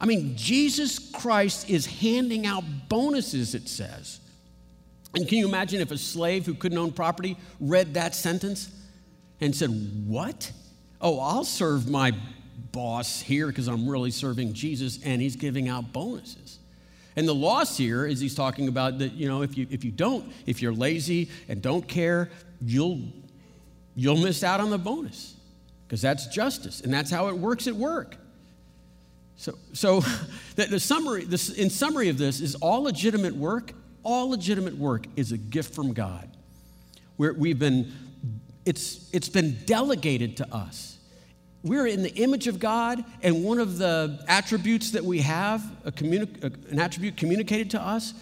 I 0.00 0.06
mean, 0.06 0.36
Jesus 0.36 0.98
Christ 0.98 1.70
is 1.70 1.86
handing 1.86 2.46
out 2.46 2.64
bonuses, 2.88 3.54
it 3.54 3.68
says. 3.68 4.20
And 5.14 5.26
can 5.26 5.38
you 5.38 5.48
imagine 5.48 5.80
if 5.80 5.90
a 5.90 5.96
slave 5.96 6.44
who 6.44 6.52
couldn't 6.52 6.76
own 6.76 6.92
property 6.92 7.38
read 7.58 7.94
that 7.94 8.14
sentence 8.14 8.70
and 9.40 9.54
said, 9.54 9.70
What? 10.06 10.52
Oh, 11.00 11.18
I'll 11.20 11.44
serve 11.44 11.88
my 11.88 12.12
boss 12.76 13.22
here 13.22 13.46
because 13.46 13.68
I'm 13.68 13.88
really 13.88 14.10
serving 14.10 14.52
Jesus 14.52 15.02
and 15.02 15.22
he's 15.22 15.34
giving 15.34 15.66
out 15.66 15.94
bonuses. 15.94 16.58
And 17.16 17.26
the 17.26 17.34
loss 17.34 17.78
here 17.78 18.04
is 18.04 18.20
he's 18.20 18.34
talking 18.34 18.68
about 18.68 18.98
that, 18.98 19.14
you 19.14 19.26
know, 19.26 19.40
if 19.40 19.56
you, 19.56 19.66
if 19.70 19.82
you 19.82 19.90
don't, 19.90 20.30
if 20.44 20.60
you're 20.60 20.74
lazy 20.74 21.30
and 21.48 21.62
don't 21.62 21.88
care, 21.88 22.28
you'll, 22.60 23.00
you'll 23.94 24.18
miss 24.18 24.44
out 24.44 24.60
on 24.60 24.68
the 24.68 24.76
bonus 24.76 25.34
because 25.88 26.02
that's 26.02 26.26
justice 26.26 26.82
and 26.82 26.92
that's 26.92 27.10
how 27.10 27.28
it 27.28 27.38
works 27.38 27.66
at 27.66 27.74
work. 27.74 28.18
So, 29.38 29.54
so 29.72 30.00
the, 30.56 30.66
the 30.66 30.80
summary, 30.80 31.24
this, 31.24 31.48
in 31.48 31.70
summary 31.70 32.10
of 32.10 32.18
this, 32.18 32.42
is 32.42 32.56
all 32.56 32.82
legitimate 32.82 33.34
work, 33.34 33.72
all 34.02 34.28
legitimate 34.28 34.76
work 34.76 35.06
is 35.16 35.32
a 35.32 35.38
gift 35.38 35.74
from 35.74 35.94
God. 35.94 36.28
Where 37.16 37.32
we've 37.32 37.58
been, 37.58 37.90
it's, 38.66 39.08
it's 39.14 39.30
been 39.30 39.56
delegated 39.64 40.36
to 40.36 40.54
us 40.54 40.95
we're 41.68 41.86
in 41.86 42.02
the 42.02 42.14
image 42.14 42.46
of 42.46 42.58
God, 42.58 43.04
and 43.22 43.44
one 43.44 43.58
of 43.58 43.78
the 43.78 44.24
attributes 44.28 44.92
that 44.92 45.04
we 45.04 45.20
have, 45.20 45.62
communi- 45.86 46.70
an 46.70 46.78
attribute 46.78 47.16
communicated 47.16 47.70
to 47.72 47.80
us, 47.80 48.14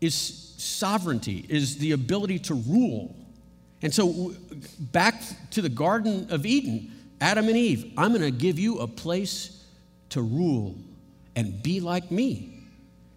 is 0.00 0.14
sovereignty, 0.56 1.46
is 1.48 1.78
the 1.78 1.92
ability 1.92 2.38
to 2.40 2.54
rule. 2.54 3.14
And 3.82 3.92
so, 3.92 4.34
back 4.78 5.22
to 5.50 5.62
the 5.62 5.68
Garden 5.68 6.28
of 6.30 6.46
Eden, 6.46 6.92
Adam 7.20 7.48
and 7.48 7.56
Eve, 7.56 7.92
I'm 7.96 8.10
going 8.10 8.22
to 8.22 8.30
give 8.30 8.58
you 8.58 8.78
a 8.78 8.86
place 8.86 9.64
to 10.10 10.22
rule 10.22 10.76
and 11.34 11.62
be 11.62 11.80
like 11.80 12.10
me. 12.10 12.52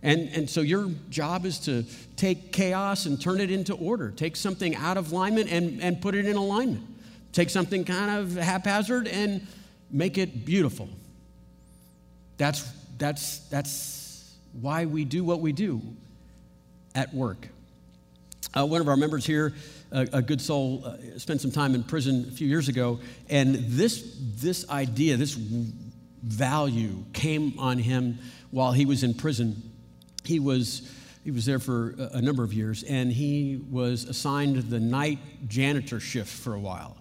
And, 0.01 0.29
and 0.29 0.49
so 0.49 0.61
your 0.61 0.89
job 1.09 1.45
is 1.45 1.59
to 1.59 1.83
take 2.15 2.53
chaos 2.53 3.05
and 3.05 3.19
turn 3.19 3.41
it 3.41 3.51
into 3.51 3.73
order. 3.73 4.11
Take 4.11 4.35
something 4.35 4.75
out 4.75 4.97
of 4.97 5.11
alignment 5.11 5.51
and, 5.51 5.81
and 5.81 6.01
put 6.01 6.15
it 6.15 6.25
in 6.25 6.37
alignment. 6.37 6.85
Take 7.31 7.49
something 7.49 7.85
kind 7.85 8.19
of 8.19 8.35
haphazard 8.35 9.07
and 9.07 9.45
make 9.91 10.17
it 10.17 10.45
beautiful. 10.45 10.89
That's, 12.37 12.69
that's, 12.97 13.39
that's 13.49 14.35
why 14.53 14.85
we 14.85 15.05
do 15.05 15.23
what 15.23 15.39
we 15.41 15.51
do 15.51 15.81
at 16.95 17.13
work. 17.13 17.47
Uh, 18.57 18.65
one 18.65 18.81
of 18.81 18.87
our 18.87 18.97
members 18.97 19.25
here, 19.25 19.53
a, 19.91 20.07
a 20.13 20.21
good 20.21 20.41
soul, 20.41 20.83
uh, 20.85 21.19
spent 21.19 21.41
some 21.41 21.51
time 21.51 21.75
in 21.75 21.83
prison 21.83 22.25
a 22.27 22.31
few 22.31 22.47
years 22.47 22.67
ago, 22.67 22.99
and 23.29 23.55
this, 23.55 24.17
this 24.19 24.67
idea, 24.69 25.17
this 25.17 25.33
value 25.33 27.03
came 27.13 27.57
on 27.59 27.77
him 27.77 28.17
while 28.51 28.71
he 28.71 28.85
was 28.85 29.03
in 29.03 29.13
prison 29.13 29.69
he 30.29 30.39
was 30.39 30.89
he 31.23 31.31
was 31.31 31.45
there 31.45 31.59
for 31.59 31.95
a 32.13 32.21
number 32.21 32.43
of 32.43 32.53
years, 32.53 32.83
and 32.83 33.11
he 33.11 33.61
was 33.69 34.05
assigned 34.05 34.55
the 34.69 34.79
night 34.79 35.19
janitor 35.47 35.99
shift 35.99 36.29
for 36.29 36.53
a 36.53 36.59
while. 36.59 36.97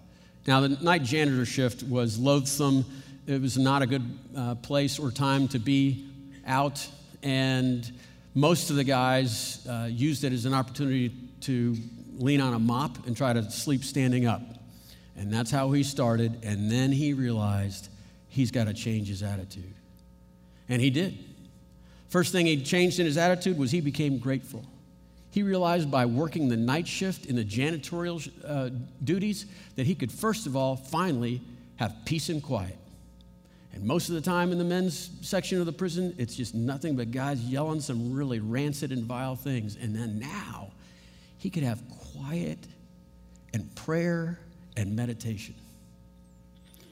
Now, 0.49 0.61
the 0.61 0.69
night 0.69 1.03
janitor 1.03 1.45
shift 1.45 1.83
was 1.83 2.17
loathsome. 2.17 2.83
It 3.27 3.39
was 3.39 3.55
not 3.55 3.83
a 3.83 3.85
good 3.85 4.17
uh, 4.35 4.55
place 4.55 4.97
or 4.97 5.11
time 5.11 5.47
to 5.49 5.59
be 5.59 6.09
out, 6.43 6.87
and 7.21 7.87
most 8.33 8.71
of 8.71 8.75
the 8.75 8.83
guys 8.83 9.63
uh, 9.69 9.87
used 9.91 10.23
it 10.23 10.33
as 10.33 10.45
an 10.45 10.55
opportunity 10.55 11.13
to 11.41 11.77
lean 12.17 12.41
on 12.41 12.55
a 12.55 12.59
mop 12.59 13.05
and 13.05 13.15
try 13.15 13.31
to 13.31 13.51
sleep 13.51 13.83
standing 13.83 14.25
up. 14.25 14.41
And 15.15 15.31
that's 15.31 15.51
how 15.51 15.71
he 15.71 15.83
started, 15.83 16.39
and 16.41 16.71
then 16.71 16.91
he 16.91 17.13
realized 17.13 17.87
he's 18.27 18.49
got 18.49 18.65
to 18.65 18.73
change 18.73 19.07
his 19.07 19.21
attitude. 19.21 19.75
And 20.67 20.81
he 20.81 20.89
did. 20.89 21.15
First 22.07 22.31
thing 22.31 22.47
he 22.47 22.63
changed 22.63 22.99
in 22.99 23.05
his 23.05 23.17
attitude 23.17 23.55
was 23.59 23.69
he 23.69 23.81
became 23.81 24.17
grateful. 24.17 24.65
He 25.31 25.43
realized 25.43 25.91
by 25.91 26.05
working 26.05 26.49
the 26.49 26.57
night 26.57 26.87
shift 26.87 27.25
in 27.25 27.35
the 27.35 27.45
janitorial 27.45 28.29
uh, 28.45 28.69
duties 29.03 29.45
that 29.75 29.85
he 29.85 29.93
could, 29.95 30.11
first 30.11 30.47
of 30.47 30.55
all, 30.55 30.75
finally 30.75 31.41
have 31.75 31.95
peace 32.05 32.29
and 32.29 32.41
quiet. 32.41 32.75
And 33.73 33.83
most 33.83 34.09
of 34.09 34.15
the 34.15 34.21
time 34.21 34.51
in 34.51 34.57
the 34.57 34.63
men's 34.63 35.11
section 35.21 35.59
of 35.59 35.65
the 35.65 35.71
prison, 35.71 36.15
it's 36.17 36.35
just 36.35 36.55
nothing 36.55 36.95
but 36.95 37.11
guys 37.11 37.41
yelling 37.41 37.79
some 37.79 38.13
really 38.13 38.39
rancid 38.39 38.91
and 38.91 39.03
vile 39.03 39.35
things. 39.35 39.77
And 39.79 39.95
then 39.95 40.19
now, 40.19 40.71
he 41.37 41.49
could 41.49 41.63
have 41.63 41.81
quiet 42.15 42.57
and 43.53 43.73
prayer 43.75 44.39
and 44.75 44.95
meditation. 44.95 45.55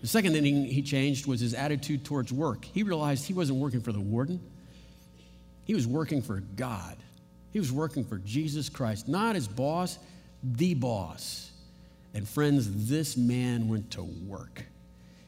The 0.01 0.07
second 0.07 0.33
thing 0.33 0.65
he 0.65 0.83
changed 0.83 1.25
was 1.25 1.39
his 1.39 1.55
attitude 1.55 2.05
towards 2.05 2.31
work. 2.31 2.63
He 2.65 2.83
realized 2.83 3.25
he 3.25 3.33
wasn't 3.33 3.59
working 3.59 3.81
for 3.81 3.91
the 3.91 3.99
warden. 3.99 4.39
He 5.65 5.73
was 5.73 5.87
working 5.87 6.21
for 6.21 6.39
God. 6.55 6.95
He 7.51 7.59
was 7.59 7.71
working 7.71 8.03
for 8.03 8.17
Jesus 8.19 8.69
Christ, 8.69 9.07
not 9.07 9.35
his 9.35 9.47
boss, 9.47 9.97
the 10.43 10.73
boss. 10.73 11.51
And 12.13 12.27
friends, 12.27 12.87
this 12.87 13.17
man 13.17 13.67
went 13.67 13.91
to 13.91 14.03
work. 14.03 14.65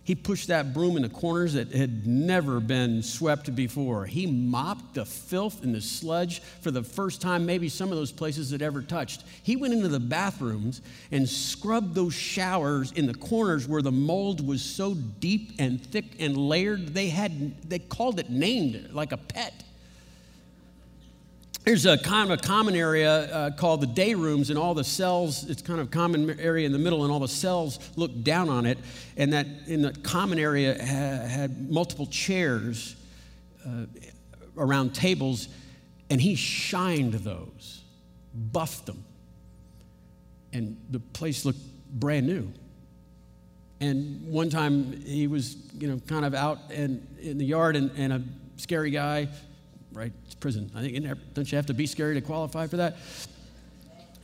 He 0.09 0.15
pushed 0.15 0.47
that 0.47 0.73
broom 0.73 0.95
in 0.95 1.03
the 1.03 1.09
corners 1.09 1.53
that 1.53 1.71
had 1.71 2.07
never 2.07 2.59
been 2.59 3.03
swept 3.03 3.53
before. 3.53 4.07
He 4.07 4.25
mopped 4.25 4.95
the 4.95 5.05
filth 5.05 5.63
and 5.63 5.75
the 5.75 5.81
sludge 5.81 6.39
for 6.39 6.71
the 6.71 6.81
first 6.81 7.21
time, 7.21 7.45
maybe 7.45 7.69
some 7.69 7.91
of 7.91 7.95
those 7.95 8.11
places 8.11 8.49
had 8.49 8.63
ever 8.63 8.81
touched. 8.81 9.23
He 9.43 9.55
went 9.55 9.75
into 9.75 9.87
the 9.87 9.99
bathrooms 9.99 10.81
and 11.11 11.29
scrubbed 11.29 11.93
those 11.93 12.15
showers 12.15 12.91
in 12.93 13.05
the 13.05 13.13
corners 13.13 13.67
where 13.67 13.83
the 13.83 13.91
mold 13.91 14.47
was 14.47 14.63
so 14.63 14.95
deep 14.95 15.51
and 15.59 15.79
thick 15.79 16.05
and 16.19 16.35
layered, 16.35 16.87
they, 16.95 17.09
had, 17.09 17.69
they 17.69 17.77
called 17.77 18.19
it 18.19 18.31
named 18.31 18.89
like 18.91 19.11
a 19.11 19.17
pet. 19.17 19.63
There's 21.65 21.85
a 21.85 21.97
kind 21.97 22.31
of 22.31 22.39
a 22.39 22.41
common 22.41 22.73
area 22.73 23.11
uh, 23.11 23.51
called 23.51 23.81
the 23.81 23.87
day 23.87 24.13
rooms, 24.13 24.49
and 24.49 24.57
all 24.57 24.73
the 24.73 24.83
cells, 24.83 25.47
it's 25.49 25.61
kind 25.61 25.79
of 25.79 25.91
common 25.91 26.39
area 26.39 26.65
in 26.65 26.71
the 26.71 26.79
middle, 26.79 27.03
and 27.03 27.11
all 27.11 27.19
the 27.19 27.27
cells 27.27 27.79
look 27.95 28.23
down 28.23 28.49
on 28.49 28.65
it. 28.65 28.77
And 29.17 29.33
that 29.33 29.45
in 29.67 29.81
the 29.81 29.91
common 30.01 30.39
area 30.39 30.73
ha- 30.79 31.27
had 31.27 31.69
multiple 31.69 32.07
chairs 32.07 32.95
uh, 33.67 33.85
around 34.57 34.95
tables, 34.95 35.49
and 36.09 36.21
he 36.21 36.35
shined 36.35 37.13
those, 37.13 37.83
buffed 38.33 38.85
them. 38.85 39.03
And 40.53 40.77
the 40.89 40.99
place 40.99 41.45
looked 41.45 41.59
brand 41.91 42.25
new. 42.25 42.51
And 43.81 44.27
one 44.31 44.49
time 44.49 45.01
he 45.03 45.27
was, 45.27 45.55
you 45.77 45.87
know, 45.87 45.99
kind 46.07 46.25
of 46.25 46.33
out 46.33 46.59
in, 46.71 47.05
in 47.21 47.37
the 47.37 47.45
yard, 47.45 47.75
and, 47.75 47.91
and 47.97 48.13
a 48.13 48.23
scary 48.57 48.91
guy 48.91 49.27
right? 49.91 50.11
It's 50.25 50.35
prison. 50.35 50.71
I 50.75 50.81
think, 50.81 50.95
in 50.95 51.03
there, 51.03 51.15
don't 51.33 51.51
you 51.51 51.55
have 51.55 51.65
to 51.67 51.73
be 51.73 51.85
scary 51.85 52.15
to 52.15 52.21
qualify 52.21 52.67
for 52.67 52.77
that? 52.77 52.97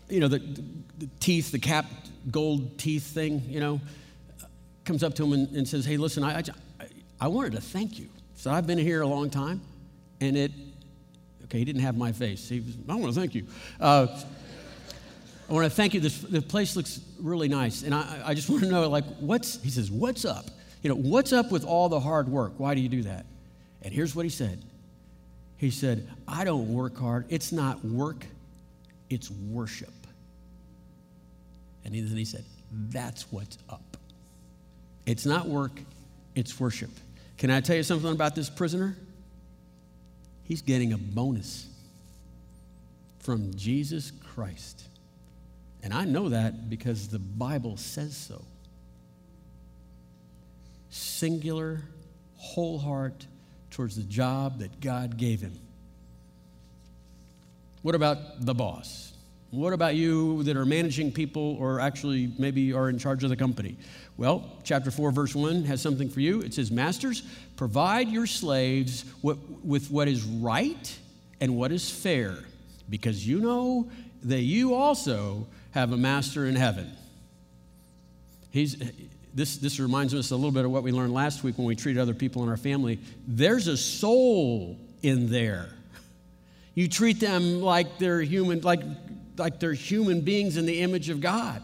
You 0.10 0.19
know, 0.19 0.28
the, 0.28 0.39
the, 0.39 1.10
teeth, 1.19 1.51
the 1.51 1.60
capped 1.60 2.10
gold 2.32 2.78
teeth 2.78 3.04
thing, 3.04 3.41
you 3.47 3.60
know, 3.60 3.82
comes 4.84 5.04
up 5.04 5.15
to 5.15 5.23
him 5.23 5.34
and, 5.34 5.56
and 5.56 5.67
says, 5.67 5.86
Hey, 5.86 5.97
listen, 5.97 6.23
I, 6.23 6.39
I, 6.39 6.43
I 7.19 7.28
wanted 7.28 7.54
to 7.54 7.62
thank 7.62 7.99
you. 7.99 8.08
So 8.36 8.51
I've 8.51 8.67
been 8.67 8.78
here 8.78 9.01
a 9.01 9.08
long 9.08 9.30
time, 9.30 9.62
and 10.21 10.38
it, 10.38 10.51
okay, 11.45 11.58
he 11.58 11.65
didn't 11.65 11.82
have 11.82 11.97
my 11.97 12.12
face. 12.12 12.47
He 12.47 12.60
was, 12.60 12.75
I 12.88 12.95
want 12.95 13.13
to 13.13 13.19
thank 13.19 13.34
you. 13.34 13.47
Uh, 13.80 14.08
I 15.49 15.54
want 15.54 15.65
to 15.65 15.69
thank 15.69 15.93
you. 15.93 15.99
This, 15.99 16.19
the 16.19 16.41
place 16.41 16.75
looks 16.75 16.99
really 17.19 17.47
nice. 17.47 17.84
And 17.84 17.93
I, 17.93 18.21
I 18.25 18.34
just 18.34 18.49
want 18.49 18.63
to 18.63 18.69
know, 18.69 18.89
like, 18.89 19.06
what's, 19.19 19.62
he 19.62 19.69
says, 19.69 19.91
what's 19.91 20.25
up? 20.25 20.45
You 20.82 20.89
know, 20.89 20.95
what's 20.95 21.34
up 21.34 21.51
with 21.51 21.65
all 21.65 21.89
the 21.89 21.99
hard 21.99 22.30
work? 22.30 22.54
Why 22.58 22.75
do 22.75 22.82
you 22.82 22.89
do 22.89 23.04
that? 23.04 23.25
And 23.82 23.93
here's 23.93 24.15
what 24.15 24.25
he 24.25 24.30
said 24.30 24.62
he 25.58 25.72
said, 25.72 26.08
I 26.28 26.44
don't 26.44 26.74
work 26.74 26.98
hard. 26.98 27.26
It's 27.30 27.52
not 27.52 27.84
work, 27.84 28.26
it's 29.10 29.32
worship. 29.32 29.94
And 31.84 31.94
then 31.94 32.18
he 32.18 32.26
said, 32.26 32.44
That's 32.72 33.32
what's 33.32 33.58
up. 33.70 33.98
It's 35.06 35.26
not 35.26 35.48
work, 35.48 35.80
it's 36.34 36.60
worship. 36.60 36.89
Can 37.38 37.52
I 37.52 37.62
tell 37.62 37.76
you 37.76 37.84
something 37.84 38.12
about 38.12 38.36
this 38.36 38.50
prisoner? 38.50 38.96
He's 40.44 40.62
getting 40.62 40.94
a 40.94 40.98
bonus 40.98 41.68
from 43.20 43.54
Jesus 43.56 44.12
Christ. 44.12 44.84
And 45.84 45.94
I 45.94 46.06
know 46.06 46.30
that 46.30 46.70
because 46.70 47.08
the 47.08 47.20
Bible 47.20 47.78
says 47.78 48.15
so. 48.15 48.44
Singular, 50.89 51.82
whole 52.38 52.80
heart, 52.80 53.26
towards 53.76 53.98
the 53.98 54.04
job 54.04 54.60
that 54.60 54.80
God 54.80 55.18
gave 55.18 55.42
him. 55.42 55.52
What 57.82 57.94
about 57.94 58.46
the 58.46 58.54
boss? 58.54 59.12
What 59.52 59.74
about 59.74 59.96
you 59.96 60.44
that 60.44 60.56
are 60.56 60.66
managing 60.66 61.12
people 61.12 61.58
or 61.60 61.82
actually 61.82 62.32
maybe 62.40 62.72
are 62.72 62.88
in 62.88 62.98
charge 62.98 63.26
of 63.26 63.30
the 63.30 63.36
company? 63.36 63.76
Well, 64.16 64.50
chapter 64.64 64.92
4, 64.92 65.12
verse 65.12 65.36
1 65.36 65.66
has 65.66 65.82
something 65.82 66.10
for 66.10 66.22
you. 66.22 66.40
It 66.40 66.54
says, 66.54 66.72
Masters, 66.72 67.24
provide 67.58 68.08
your 68.08 68.28
slaves 68.28 69.04
with 69.22 69.92
what 69.92 70.08
is 70.08 70.24
right 70.24 70.98
and 71.42 71.58
what 71.58 71.74
is 71.74 71.92
fair, 71.92 72.38
because 72.90 73.28
you 73.28 73.42
know 73.42 73.90
that 74.24 74.42
you 74.42 74.74
also 74.74 75.48
have 75.72 75.92
a 75.92 75.98
master 75.98 76.46
in 76.46 76.56
heaven. 76.56 76.94
He's, 78.52 78.82
this, 79.36 79.58
this 79.58 79.82
reminds 79.82 80.13
us 80.13 80.32
a 80.32 80.36
little 80.36 80.52
bit 80.52 80.63
of 80.63 80.71
what 80.71 80.82
we 80.82 80.93
learned 80.93 81.13
last 81.13 81.43
week 81.43 81.58
when 81.58 81.67
we 81.67 81.76
treated 81.76 82.02
other 82.02 82.13
people 82.13 82.41
in 82.43 82.50
our 82.50 82.58
family. 82.58 83.00
There's 83.28 83.67
a 83.67 83.76
soul 83.76 84.80
in 85.04 85.30
there. 85.30 85.69
You 86.74 86.88
treat 86.88 87.19
them 87.19 87.62
like 87.62 88.00
they're 88.00 88.21
human, 88.21 88.62
like, 88.62 88.82
like 89.38 89.60
they're 89.60 89.74
human 89.74 90.21
beings 90.21 90.56
in 90.56 90.65
the 90.65 90.80
image 90.82 91.10
of 91.10 91.19
God. 91.19 91.62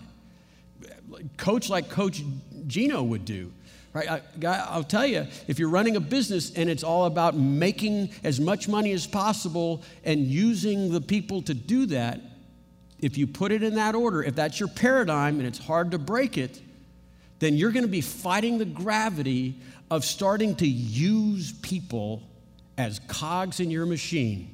Coach 1.38 1.69
like 1.69 1.89
Coach 1.89 2.21
Geno 2.67 3.03
would 3.03 3.23
do. 3.23 3.53
Right? 3.93 4.10
I, 4.10 4.47
I'll 4.69 4.84
tell 4.84 5.05
you, 5.05 5.27
if 5.47 5.57
you're 5.57 5.69
running 5.69 5.95
a 5.95 6.01
business 6.01 6.53
and 6.53 6.69
it's 6.69 6.84
all 6.84 7.05
about 7.05 7.36
making 7.36 8.12
as 8.23 8.39
much 8.39 8.67
money 8.67 8.91
as 8.91 9.07
possible 9.07 9.81
and 10.03 10.25
using 10.25 10.91
the 10.91 11.01
people 11.01 11.41
to 11.43 11.53
do 11.53 11.86
that, 11.88 12.19
if 12.99 13.17
you 13.17 13.27
put 13.27 13.53
it 13.53 13.63
in 13.63 13.75
that 13.75 13.95
order, 13.95 14.23
if 14.23 14.36
that's 14.36 14.60
your 14.60 14.69
paradigm 14.69 15.39
and 15.39 15.47
it's 15.47 15.57
hard 15.57 15.91
to 15.91 15.97
break 15.97 16.38
it, 16.38 16.62
then 17.41 17.58
you're 17.58 17.71
going 17.71 17.84
to 17.84 17.91
be 17.91 18.01
fighting 18.01 18.60
the 18.60 18.65
gravity 18.65 19.56
of 19.89 20.06
starting 20.06 20.56
to 20.56 20.67
use 20.67 21.51
people 21.51 22.21
as 22.77 22.99
cogs 23.08 23.60
in 23.60 23.71
your 23.71 23.88
machine. 23.88 24.54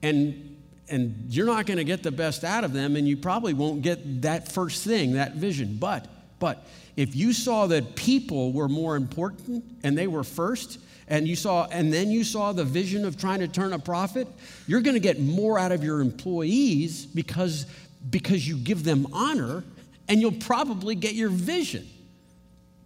And, 0.00 0.56
and 0.88 1.26
you're 1.28 1.46
not 1.46 1.66
going 1.66 1.78
to 1.78 1.84
get 1.84 2.04
the 2.04 2.12
best 2.12 2.44
out 2.44 2.62
of 2.62 2.72
them, 2.72 2.94
and 2.94 3.08
you 3.08 3.16
probably 3.16 3.52
won't 3.52 3.82
get 3.82 4.22
that 4.22 4.52
first 4.52 4.84
thing, 4.84 5.14
that 5.14 5.34
vision. 5.34 5.76
But, 5.76 6.06
but 6.38 6.64
if 6.96 7.16
you 7.16 7.32
saw 7.32 7.66
that 7.66 7.96
people 7.96 8.52
were 8.52 8.68
more 8.68 8.94
important 8.94 9.64
and 9.82 9.98
they 9.98 10.06
were 10.06 10.24
first, 10.24 10.78
and 11.08 11.26
you 11.26 11.34
saw 11.34 11.66
and 11.70 11.92
then 11.92 12.12
you 12.12 12.22
saw 12.22 12.52
the 12.52 12.64
vision 12.64 13.04
of 13.04 13.18
trying 13.18 13.40
to 13.40 13.46
turn 13.46 13.74
a 13.74 13.78
profit 13.78 14.26
you're 14.66 14.80
going 14.80 14.94
to 14.94 15.00
get 15.00 15.20
more 15.20 15.58
out 15.58 15.70
of 15.70 15.84
your 15.84 16.00
employees 16.00 17.04
because 17.04 17.66
because 18.08 18.48
you 18.48 18.56
give 18.56 18.84
them 18.84 19.06
honor 19.12 19.62
and 20.08 20.20
you'll 20.20 20.32
probably 20.32 20.94
get 20.94 21.14
your 21.14 21.30
vision, 21.30 21.88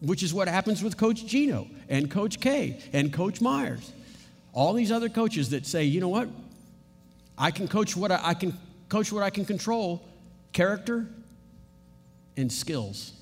which 0.01 0.23
is 0.23 0.33
what 0.33 0.49
happens 0.49 0.83
with 0.83 0.97
Coach 0.97 1.27
Geno 1.27 1.67
and 1.89 2.11
Coach 2.11 2.41
K 2.41 2.81
and 2.93 3.13
Coach 3.13 3.41
Myers. 3.41 3.93
All 4.53 4.73
these 4.73 4.91
other 4.91 5.09
coaches 5.09 5.51
that 5.51 5.67
say, 5.67 5.85
you 5.85 6.01
know 6.01 6.09
what? 6.09 6.29
I 7.37 7.51
can 7.51 7.69
coach 7.69 7.97
what 7.97 8.11
I, 8.11 8.21
I 8.23 8.35
can 8.35 8.57
coach 8.89 9.13
what 9.13 9.23
I 9.23 9.31
can 9.31 9.45
control, 9.45 10.03
character 10.53 11.07
and 12.37 12.53
skills. 12.53 13.13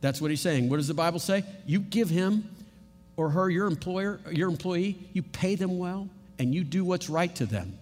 That's 0.00 0.20
what 0.20 0.30
he's 0.30 0.40
saying. 0.40 0.68
What 0.68 0.76
does 0.76 0.88
the 0.88 0.94
Bible 0.94 1.18
say? 1.18 1.44
You 1.66 1.80
give 1.80 2.08
him 2.08 2.48
or 3.16 3.30
her, 3.30 3.50
your 3.50 3.66
employer, 3.66 4.20
your 4.30 4.48
employee, 4.48 4.96
you 5.12 5.22
pay 5.22 5.56
them 5.56 5.78
well 5.78 6.08
and 6.38 6.54
you 6.54 6.62
do 6.62 6.84
what's 6.84 7.10
right 7.10 7.34
to 7.34 7.46
them. 7.46 7.76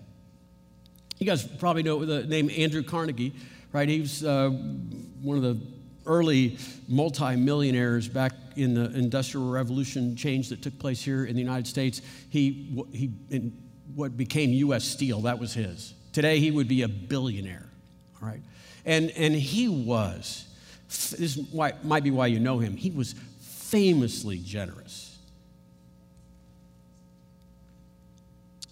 You 1.19 1.27
guys 1.27 1.45
probably 1.45 1.83
know 1.83 2.05
the 2.05 2.25
name 2.25 2.51
Andrew 2.57 2.83
Carnegie, 2.83 3.35
right? 3.72 3.88
He 3.88 4.00
was 4.00 4.24
uh, 4.24 4.50
one 5.22 5.37
of 5.37 5.42
the 5.42 5.59
early 6.07 6.59
multimillionaires 6.88 8.09
back 8.09 8.33
in 8.57 8.74
the 8.74 8.90
Industrial 8.96 9.48
Revolution 9.48 10.16
change 10.16 10.48
that 10.48 10.62
took 10.62 10.79
place 10.79 11.02
here 11.02 11.24
in 11.24 11.35
the 11.35 11.42
United 11.42 11.66
States. 11.66 12.00
He, 12.31 12.85
he 12.92 13.11
what 13.94 14.16
became 14.16 14.50
U.S. 14.50 14.85
Steel, 14.85 15.22
that 15.22 15.38
was 15.38 15.55
his. 15.55 15.94
Today, 16.12 16.38
he 16.38 16.50
would 16.50 16.68
be 16.68 16.83
a 16.83 16.88
billionaire, 16.88 17.68
all 18.20 18.29
right? 18.29 18.40
And, 18.85 19.11
and 19.11 19.35
he 19.35 19.68
was, 19.68 20.46
this 20.88 21.38
might 21.52 22.05
be 22.05 22.11
why 22.11 22.29
you 22.29 22.40
know 22.40 22.59
him, 22.59 22.76
he 22.76 22.90
was 22.90 23.14
famously 23.40 24.38
generous 24.38 25.18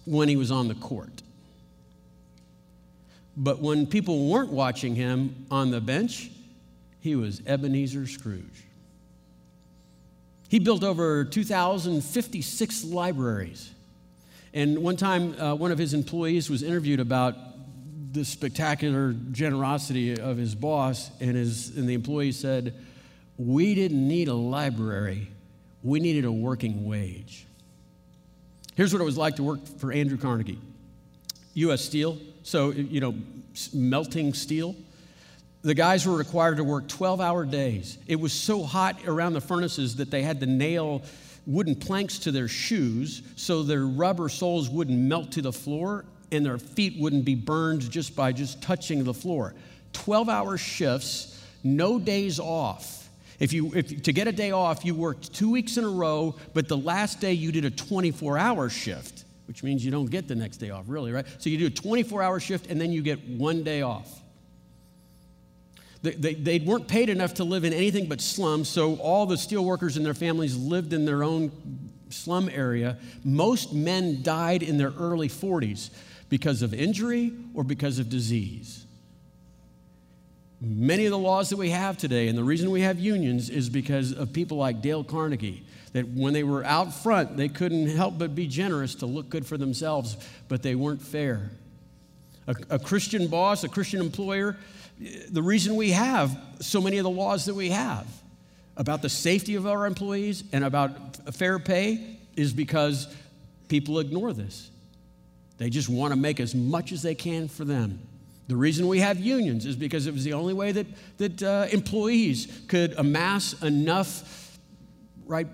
when 0.05 0.29
he 0.29 0.35
was 0.35 0.51
on 0.51 0.67
the 0.67 0.75
court. 0.75 1.21
But 3.37 3.59
when 3.59 3.85
people 3.85 4.29
weren't 4.29 4.51
watching 4.51 4.95
him 4.95 5.45
on 5.51 5.71
the 5.71 5.81
bench, 5.81 6.31
he 7.01 7.15
was 7.15 7.41
Ebenezer 7.45 8.07
Scrooge. 8.07 8.63
He 10.47 10.59
built 10.59 10.83
over 10.83 11.25
2,056 11.25 12.83
libraries. 12.85 13.71
And 14.53 14.79
one 14.79 14.95
time, 14.95 15.39
uh, 15.39 15.55
one 15.55 15.71
of 15.71 15.77
his 15.77 15.93
employees 15.93 16.49
was 16.49 16.63
interviewed 16.63 16.99
about 16.99 17.35
the 18.13 18.23
spectacular 18.23 19.13
generosity 19.31 20.17
of 20.17 20.37
his 20.37 20.55
boss, 20.55 21.11
and, 21.19 21.35
his, 21.35 21.75
and 21.75 21.89
the 21.89 21.93
employee 21.93 22.31
said, 22.31 22.73
We 23.37 23.75
didn't 23.75 24.07
need 24.07 24.29
a 24.29 24.33
library, 24.33 25.27
we 25.83 25.99
needed 25.99 26.23
a 26.23 26.31
working 26.31 26.85
wage. 26.85 27.45
Here's 28.75 28.93
what 28.93 29.01
it 29.01 29.05
was 29.05 29.17
like 29.17 29.35
to 29.37 29.43
work 29.43 29.65
for 29.79 29.91
Andrew 29.91 30.17
Carnegie 30.17 30.59
U.S. 31.55 31.81
Steel, 31.81 32.17
so, 32.45 32.69
you 32.69 32.99
know, 32.99 33.15
melting 33.73 34.31
steel. 34.35 34.75
The 35.63 35.73
guys 35.73 36.05
were 36.05 36.15
required 36.15 36.57
to 36.57 36.63
work 36.63 36.87
12 36.87 37.19
hour 37.19 37.43
days. 37.43 37.97
It 38.05 38.17
was 38.17 38.33
so 38.33 38.61
hot 38.61 39.07
around 39.07 39.33
the 39.33 39.41
furnaces 39.41 39.95
that 39.95 40.11
they 40.11 40.21
had 40.21 40.39
to 40.41 40.45
nail 40.45 41.01
wooden 41.47 41.73
planks 41.73 42.19
to 42.19 42.31
their 42.31 42.47
shoes 42.47 43.23
so 43.35 43.63
their 43.63 43.87
rubber 43.87 44.29
soles 44.29 44.69
wouldn't 44.69 44.97
melt 44.97 45.31
to 45.31 45.41
the 45.41 45.51
floor 45.51 46.05
and 46.31 46.45
their 46.45 46.59
feet 46.59 46.99
wouldn't 46.99 47.25
be 47.25 47.33
burned 47.33 47.89
just 47.89 48.15
by 48.15 48.31
just 48.31 48.61
touching 48.61 49.03
the 49.03 49.13
floor. 49.13 49.55
12 49.93 50.29
hour 50.29 50.55
shifts, 50.55 51.43
no 51.63 51.97
days 51.97 52.39
off. 52.39 53.09
If 53.39 53.53
you, 53.53 53.73
if, 53.73 54.03
to 54.03 54.13
get 54.13 54.27
a 54.27 54.31
day 54.31 54.51
off, 54.51 54.85
you 54.85 54.93
worked 54.93 55.33
two 55.33 55.49
weeks 55.49 55.77
in 55.77 55.83
a 55.83 55.89
row, 55.89 56.35
but 56.53 56.67
the 56.67 56.77
last 56.77 57.19
day 57.19 57.33
you 57.33 57.51
did 57.51 57.65
a 57.65 57.71
24 57.71 58.37
hour 58.37 58.69
shift, 58.69 59.24
which 59.47 59.63
means 59.63 59.83
you 59.83 59.91
don't 59.91 60.09
get 60.09 60.27
the 60.27 60.35
next 60.35 60.57
day 60.57 60.69
off, 60.69 60.85
really, 60.87 61.11
right? 61.11 61.25
So 61.37 61.49
you 61.49 61.57
do 61.57 61.67
a 61.67 61.69
24 61.69 62.21
hour 62.21 62.39
shift 62.39 62.69
and 62.69 62.79
then 62.79 62.91
you 62.91 63.01
get 63.01 63.27
one 63.27 63.63
day 63.63 63.81
off. 63.81 64.21
They, 66.01 66.11
they, 66.11 66.33
they, 66.35 66.59
weren't 66.59 66.87
paid 66.87 67.09
enough 67.09 67.35
to 67.35 67.43
live 67.43 67.63
in 67.63 67.73
anything 67.73 68.07
but 68.07 68.21
slums, 68.21 68.69
so 68.69 68.95
all 68.97 69.25
the 69.25 69.35
steelworkers 69.35 69.97
and 69.97 70.05
their 70.05 70.13
families 70.13 70.55
lived 70.55 70.93
in 70.93 71.05
their 71.05 71.23
own 71.23 71.51
slum 72.09 72.47
area. 72.49 72.97
Most 73.23 73.73
men 73.73 74.21
died 74.21 74.61
in 74.61 74.77
their 74.77 74.91
early 74.99 75.29
40s 75.29 75.89
because 76.29 76.61
of 76.61 76.73
injury 76.73 77.33
or 77.55 77.63
because 77.63 77.97
of 77.97 78.09
disease. 78.09 78.84
Many 80.67 81.05
of 81.05 81.11
the 81.11 81.17
laws 81.19 81.49
that 81.51 81.57
we 81.57 81.69
have 81.69 81.95
today, 81.95 82.27
and 82.27 82.35
the 82.35 82.43
reason 82.43 82.71
we 82.71 82.81
have 82.81 82.99
unions 82.99 83.51
is 83.51 83.69
because 83.69 84.11
of 84.11 84.33
people 84.33 84.57
like 84.57 84.81
Dale 84.81 85.03
Carnegie, 85.03 85.63
that 85.93 86.07
when 86.07 86.33
they 86.33 86.41
were 86.41 86.65
out 86.65 86.91
front, 86.91 87.37
they 87.37 87.49
couldn't 87.49 87.87
help 87.87 88.17
but 88.17 88.33
be 88.33 88.47
generous 88.47 88.95
to 88.95 89.05
look 89.05 89.29
good 89.29 89.45
for 89.45 89.59
themselves, 89.59 90.17
but 90.47 90.63
they 90.63 90.73
weren't 90.73 91.03
fair. 91.03 91.51
A, 92.47 92.55
a 92.71 92.79
Christian 92.79 93.27
boss, 93.27 93.63
a 93.63 93.69
Christian 93.69 94.01
employer, 94.01 94.57
the 95.29 95.43
reason 95.43 95.75
we 95.75 95.91
have 95.91 96.35
so 96.61 96.81
many 96.81 96.97
of 96.97 97.03
the 97.03 97.11
laws 97.11 97.45
that 97.45 97.53
we 97.53 97.69
have 97.69 98.07
about 98.75 99.03
the 99.03 99.09
safety 99.09 99.53
of 99.53 99.67
our 99.67 99.85
employees 99.85 100.43
and 100.51 100.63
about 100.63 101.35
fair 101.35 101.59
pay 101.59 102.17
is 102.35 102.53
because 102.53 103.07
people 103.67 103.99
ignore 103.99 104.33
this. 104.33 104.71
They 105.59 105.69
just 105.69 105.89
want 105.89 106.11
to 106.11 106.19
make 106.19 106.39
as 106.39 106.55
much 106.55 106.91
as 106.91 107.03
they 107.03 107.13
can 107.13 107.49
for 107.49 107.65
them. 107.65 107.99
The 108.47 108.55
reason 108.55 108.87
we 108.87 108.99
have 108.99 109.19
unions 109.19 109.65
is 109.65 109.75
because 109.75 110.05
it 110.05 110.13
was 110.13 110.23
the 110.23 110.33
only 110.33 110.53
way 110.53 110.71
that, 110.71 110.85
that 111.17 111.43
uh, 111.43 111.67
employees 111.71 112.47
could 112.67 112.93
amass 112.97 113.61
enough 113.63 114.59
right, 115.25 115.47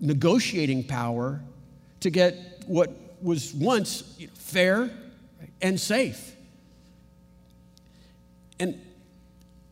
negotiating 0.00 0.84
power 0.84 1.40
to 2.00 2.10
get 2.10 2.64
what 2.66 2.90
was 3.20 3.52
once 3.52 4.18
fair 4.34 4.90
and 5.60 5.78
safe. 5.78 6.34
And, 8.60 8.80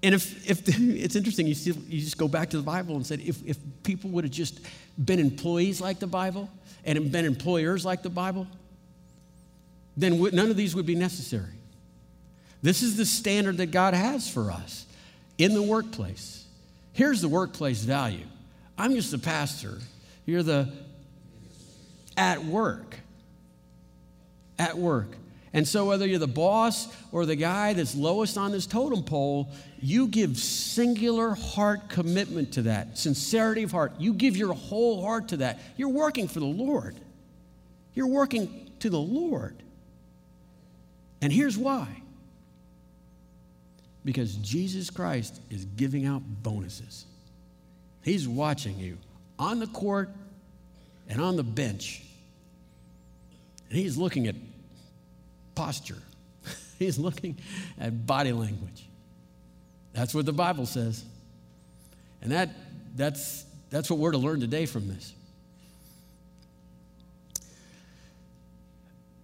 and 0.03 0.15
if, 0.15 0.51
if 0.51 0.63
it's 0.69 1.17
interesting, 1.17 1.47
you, 1.47 1.55
still, 1.55 1.77
you 1.89 2.01
just 2.01 2.19
go 2.19 2.29
back 2.29 2.51
to 2.51 2.57
the 2.59 2.63
Bible 2.63 2.97
and 2.97 3.07
said, 3.07 3.21
if, 3.21 3.43
if 3.47 3.57
people 3.85 4.11
would 4.11 4.25
have 4.25 4.33
just 4.33 4.61
been 5.03 5.19
employees 5.19 5.81
like 5.81 5.99
the 5.99 6.07
Bible 6.07 6.51
and 6.85 7.11
been 7.11 7.25
employers 7.25 7.85
like 7.85 8.03
the 8.03 8.11
Bible, 8.11 8.47
then 9.97 10.23
none 10.33 10.51
of 10.51 10.57
these 10.57 10.75
would 10.75 10.87
be 10.87 10.95
necessary. 10.95 11.53
This 12.63 12.83
is 12.83 12.97
the 12.97 13.07
standard 13.07 13.59
that 13.59 13.71
God 13.71 13.95
has 13.95 14.29
for 14.29 14.51
us 14.51 14.87
in 15.39 15.55
the 15.55 15.63
workplace. 15.63 16.45
Here's 16.93 17.21
the 17.21 17.29
workplace 17.29 17.83
value 17.83 18.25
I'm 18.79 18.95
just 18.95 19.13
a 19.13 19.19
pastor, 19.19 19.79
you're 20.25 20.43
the 20.43 20.69
at 22.17 22.45
work. 22.45 22.99
At 24.59 24.79
work. 24.79 25.09
And 25.53 25.67
so, 25.67 25.87
whether 25.87 26.07
you're 26.07 26.19
the 26.19 26.27
boss 26.27 26.89
or 27.13 27.25
the 27.25 27.37
guy 27.37 27.73
that's 27.73 27.95
lowest 27.95 28.37
on 28.37 28.53
this 28.53 28.67
totem 28.67 29.03
pole, 29.03 29.51
you 29.81 30.09
give 30.09 30.37
singular 30.37 31.35
heart 31.35 31.89
commitment 31.89 32.53
to 32.55 32.63
that, 32.63 32.99
sincerity 32.99 33.63
of 33.63 33.71
heart. 33.71 33.93
You 33.99 34.13
give 34.13 34.37
your 34.37 34.53
whole 34.53 35.03
heart 35.03 35.29
to 35.29 35.39
that. 35.39 35.61
You're 35.77 35.89
working 35.89 36.29
for 36.29 36.41
the 36.41 36.47
Lord. 36.47 36.97
You're 37.95 38.07
working 38.07 38.71
to 38.81 38.91
the 38.91 38.99
Lord. 38.99 39.57
And 41.23 41.33
here's 41.33 41.57
why 41.57 42.03
because 44.07 44.37
Jesus 44.37 44.89
Christ 44.89 45.41
is 45.51 45.65
giving 45.65 46.07
out 46.07 46.23
bonuses. 46.25 47.05
He's 48.03 48.29
watching 48.29 48.79
you 48.79 48.99
on 49.37 49.59
the 49.59 49.67
court 49.67 50.11
and 51.09 51.21
on 51.21 51.35
the 51.35 51.43
bench. 51.43 52.03
And 53.69 53.77
he's 53.77 53.97
looking 53.97 54.29
at 54.29 54.37
posture, 55.57 56.01
he's 56.79 57.01
looking 57.01 57.37
at 57.81 58.07
body 58.07 58.31
language. 58.33 58.87
That's 59.93 60.15
what 60.15 60.25
the 60.25 60.33
Bible 60.33 60.67
says. 60.67 61.05
And 62.23 62.31
that, 62.31 62.51
that's, 62.95 63.45
that's 63.71 63.91
what 63.91 63.99
we're 63.99 64.13
to 64.13 64.19
learn 64.19 64.39
today 64.39 64.67
from 64.67 64.87
this. 64.87 65.15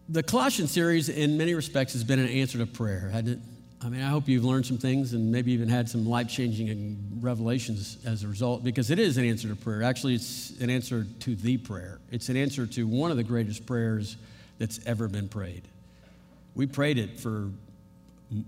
The 0.08 0.24
Colossian 0.24 0.66
series, 0.66 1.08
in 1.08 1.38
many 1.38 1.54
respects, 1.54 1.92
has 1.92 2.02
been 2.02 2.18
an 2.18 2.28
answer 2.28 2.58
to 2.58 2.66
prayer, 2.66 3.10
hasn't 3.12 3.28
it? 3.28 3.38
I 3.84 3.88
mean, 3.88 4.00
I 4.00 4.08
hope 4.08 4.28
you've 4.28 4.44
learned 4.44 4.64
some 4.64 4.78
things 4.78 5.12
and 5.12 5.32
maybe 5.32 5.52
even 5.52 5.68
had 5.68 5.88
some 5.88 6.06
life 6.06 6.28
changing 6.28 6.96
revelations 7.20 7.98
as 8.06 8.22
a 8.22 8.28
result, 8.28 8.62
because 8.62 8.90
it 8.90 9.00
is 9.00 9.16
an 9.16 9.24
answer 9.24 9.48
to 9.48 9.56
prayer. 9.56 9.82
Actually, 9.82 10.14
it's 10.14 10.52
an 10.60 10.70
answer 10.70 11.04
to 11.20 11.34
the 11.34 11.56
prayer. 11.56 11.98
It's 12.12 12.28
an 12.28 12.36
answer 12.36 12.64
to 12.66 12.86
one 12.86 13.10
of 13.10 13.16
the 13.16 13.24
greatest 13.24 13.66
prayers 13.66 14.16
that's 14.58 14.78
ever 14.86 15.08
been 15.08 15.28
prayed. 15.28 15.62
We 16.54 16.66
prayed 16.66 16.98
it 16.98 17.18
for, 17.18 17.48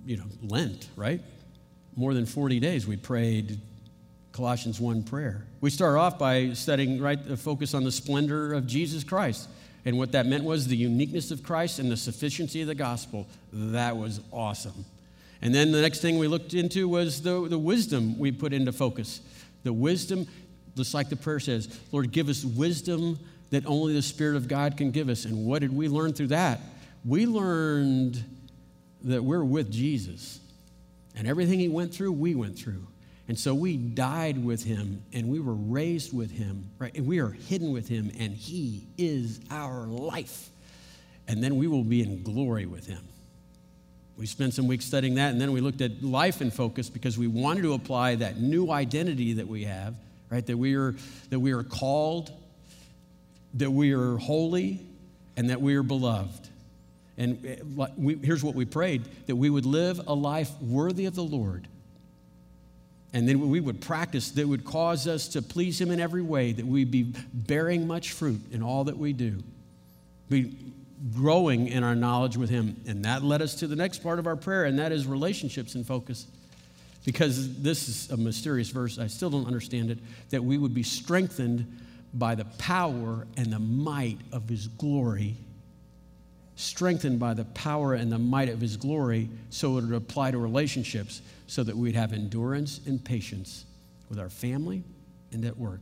you 0.06 0.18
know, 0.18 0.26
Lent, 0.42 0.88
right? 0.94 1.20
More 1.96 2.14
than 2.14 2.26
40 2.26 2.60
days 2.60 2.86
we 2.86 2.96
prayed 2.96 3.58
Colossians 4.30 4.80
1 4.80 5.02
prayer. 5.02 5.44
We 5.60 5.70
start 5.70 5.96
off 5.96 6.16
by 6.16 6.52
studying, 6.52 7.00
right, 7.00 7.20
the 7.26 7.36
focus 7.36 7.74
on 7.74 7.82
the 7.82 7.92
splendor 7.92 8.52
of 8.52 8.68
Jesus 8.68 9.02
Christ. 9.02 9.48
And 9.84 9.98
what 9.98 10.12
that 10.12 10.26
meant 10.26 10.44
was 10.44 10.68
the 10.68 10.76
uniqueness 10.76 11.30
of 11.30 11.42
Christ 11.42 11.80
and 11.80 11.90
the 11.90 11.96
sufficiency 11.96 12.60
of 12.60 12.68
the 12.68 12.74
gospel. 12.74 13.26
That 13.52 13.96
was 13.96 14.20
awesome. 14.32 14.84
And 15.42 15.54
then 15.54 15.72
the 15.72 15.82
next 15.82 16.00
thing 16.00 16.18
we 16.18 16.28
looked 16.28 16.54
into 16.54 16.88
was 16.88 17.22
the, 17.22 17.48
the 17.48 17.58
wisdom 17.58 18.18
we 18.18 18.32
put 18.32 18.52
into 18.52 18.72
focus. 18.72 19.20
The 19.62 19.72
wisdom, 19.72 20.26
just 20.76 20.94
like 20.94 21.08
the 21.08 21.16
prayer 21.16 21.40
says, 21.40 21.80
Lord, 21.92 22.10
give 22.12 22.28
us 22.28 22.44
wisdom 22.44 23.18
that 23.50 23.66
only 23.66 23.94
the 23.94 24.02
Spirit 24.02 24.36
of 24.36 24.48
God 24.48 24.76
can 24.76 24.90
give 24.90 25.08
us. 25.08 25.24
And 25.24 25.46
what 25.46 25.60
did 25.60 25.74
we 25.74 25.88
learn 25.88 26.12
through 26.12 26.28
that? 26.28 26.60
We 27.04 27.26
learned 27.26 28.22
that 29.02 29.22
we're 29.22 29.44
with 29.44 29.70
Jesus. 29.70 30.40
And 31.16 31.28
everything 31.28 31.58
he 31.58 31.68
went 31.68 31.94
through, 31.94 32.12
we 32.12 32.34
went 32.34 32.58
through. 32.58 32.86
And 33.28 33.38
so 33.38 33.54
we 33.54 33.76
died 33.76 34.42
with 34.42 34.64
him 34.64 35.02
and 35.12 35.28
we 35.28 35.40
were 35.40 35.54
raised 35.54 36.12
with 36.12 36.30
him, 36.30 36.70
right? 36.78 36.94
And 36.94 37.06
we 37.06 37.20
are 37.20 37.30
hidden 37.30 37.72
with 37.72 37.88
him 37.88 38.10
and 38.18 38.34
he 38.34 38.86
is 38.98 39.40
our 39.50 39.86
life. 39.86 40.50
And 41.26 41.42
then 41.42 41.56
we 41.56 41.66
will 41.66 41.84
be 41.84 42.02
in 42.02 42.22
glory 42.22 42.66
with 42.66 42.86
him. 42.86 43.00
We 44.16 44.26
spent 44.26 44.54
some 44.54 44.66
weeks 44.66 44.84
studying 44.84 45.16
that 45.16 45.32
and 45.32 45.40
then 45.40 45.52
we 45.52 45.60
looked 45.60 45.80
at 45.80 46.02
life 46.02 46.40
in 46.40 46.50
focus 46.50 46.88
because 46.88 47.18
we 47.18 47.26
wanted 47.26 47.62
to 47.62 47.72
apply 47.74 48.16
that 48.16 48.38
new 48.38 48.70
identity 48.70 49.34
that 49.34 49.48
we 49.48 49.64
have, 49.64 49.94
right? 50.30 50.44
That 50.46 50.56
we 50.56 50.76
are 50.76 50.94
that 51.30 51.40
we 51.40 51.52
are 51.52 51.62
called, 51.62 52.30
that 53.54 53.70
we 53.70 53.92
are 53.92 54.16
holy, 54.16 54.80
and 55.36 55.50
that 55.50 55.60
we 55.60 55.74
are 55.74 55.82
beloved. 55.82 56.48
And 57.16 57.44
eh, 57.46 57.86
we, 57.96 58.16
here's 58.16 58.42
what 58.42 58.54
we 58.54 58.64
prayed 58.64 59.02
that 59.26 59.36
we 59.36 59.50
would 59.50 59.66
live 59.66 60.00
a 60.06 60.14
life 60.14 60.50
worthy 60.60 61.06
of 61.06 61.14
the 61.14 61.24
Lord 61.24 61.68
and 63.14 63.28
then 63.28 63.48
we 63.48 63.60
would 63.60 63.80
practice 63.80 64.32
that 64.32 64.46
would 64.46 64.64
cause 64.64 65.06
us 65.06 65.28
to 65.28 65.40
please 65.40 65.80
Him 65.80 65.92
in 65.92 66.00
every 66.00 66.20
way, 66.20 66.50
that 66.50 66.66
we'd 66.66 66.90
be 66.90 67.14
bearing 67.32 67.86
much 67.86 68.10
fruit 68.10 68.40
in 68.50 68.60
all 68.60 68.84
that 68.84 68.98
we 68.98 69.12
do, 69.12 69.40
be 70.28 70.56
growing 71.12 71.68
in 71.68 71.82
our 71.82 71.94
knowledge 71.94 72.36
with 72.36 72.50
Him. 72.50 72.80
And 72.86 73.04
that 73.04 73.22
led 73.22 73.42
us 73.42 73.54
to 73.56 73.66
the 73.66 73.76
next 73.76 74.02
part 74.02 74.18
of 74.18 74.26
our 74.26 74.36
prayer, 74.36 74.64
and 74.64 74.78
that 74.78 74.92
is 74.92 75.06
relationships 75.06 75.74
in 75.74 75.84
focus. 75.84 76.26
Because 77.04 77.60
this 77.60 77.88
is 77.88 78.10
a 78.10 78.16
mysterious 78.16 78.70
verse, 78.70 78.98
I 78.98 79.08
still 79.08 79.30
don't 79.30 79.46
understand 79.46 79.90
it, 79.90 79.98
that 80.30 80.42
we 80.42 80.56
would 80.56 80.72
be 80.72 80.82
strengthened 80.82 81.80
by 82.14 82.34
the 82.34 82.46
power 82.58 83.26
and 83.36 83.52
the 83.52 83.58
might 83.58 84.18
of 84.32 84.48
His 84.48 84.68
glory 84.68 85.36
strengthened 86.56 87.18
by 87.18 87.34
the 87.34 87.44
power 87.46 87.94
and 87.94 88.10
the 88.12 88.18
might 88.18 88.48
of 88.48 88.60
his 88.60 88.76
glory 88.76 89.28
so 89.50 89.76
it 89.76 89.82
would 89.82 89.92
apply 89.92 90.30
to 90.30 90.38
relationships 90.38 91.20
so 91.46 91.62
that 91.64 91.76
we'd 91.76 91.94
have 91.94 92.12
endurance 92.12 92.80
and 92.86 93.04
patience 93.04 93.64
with 94.08 94.18
our 94.18 94.28
family 94.28 94.82
and 95.32 95.44
at 95.44 95.56
work. 95.56 95.80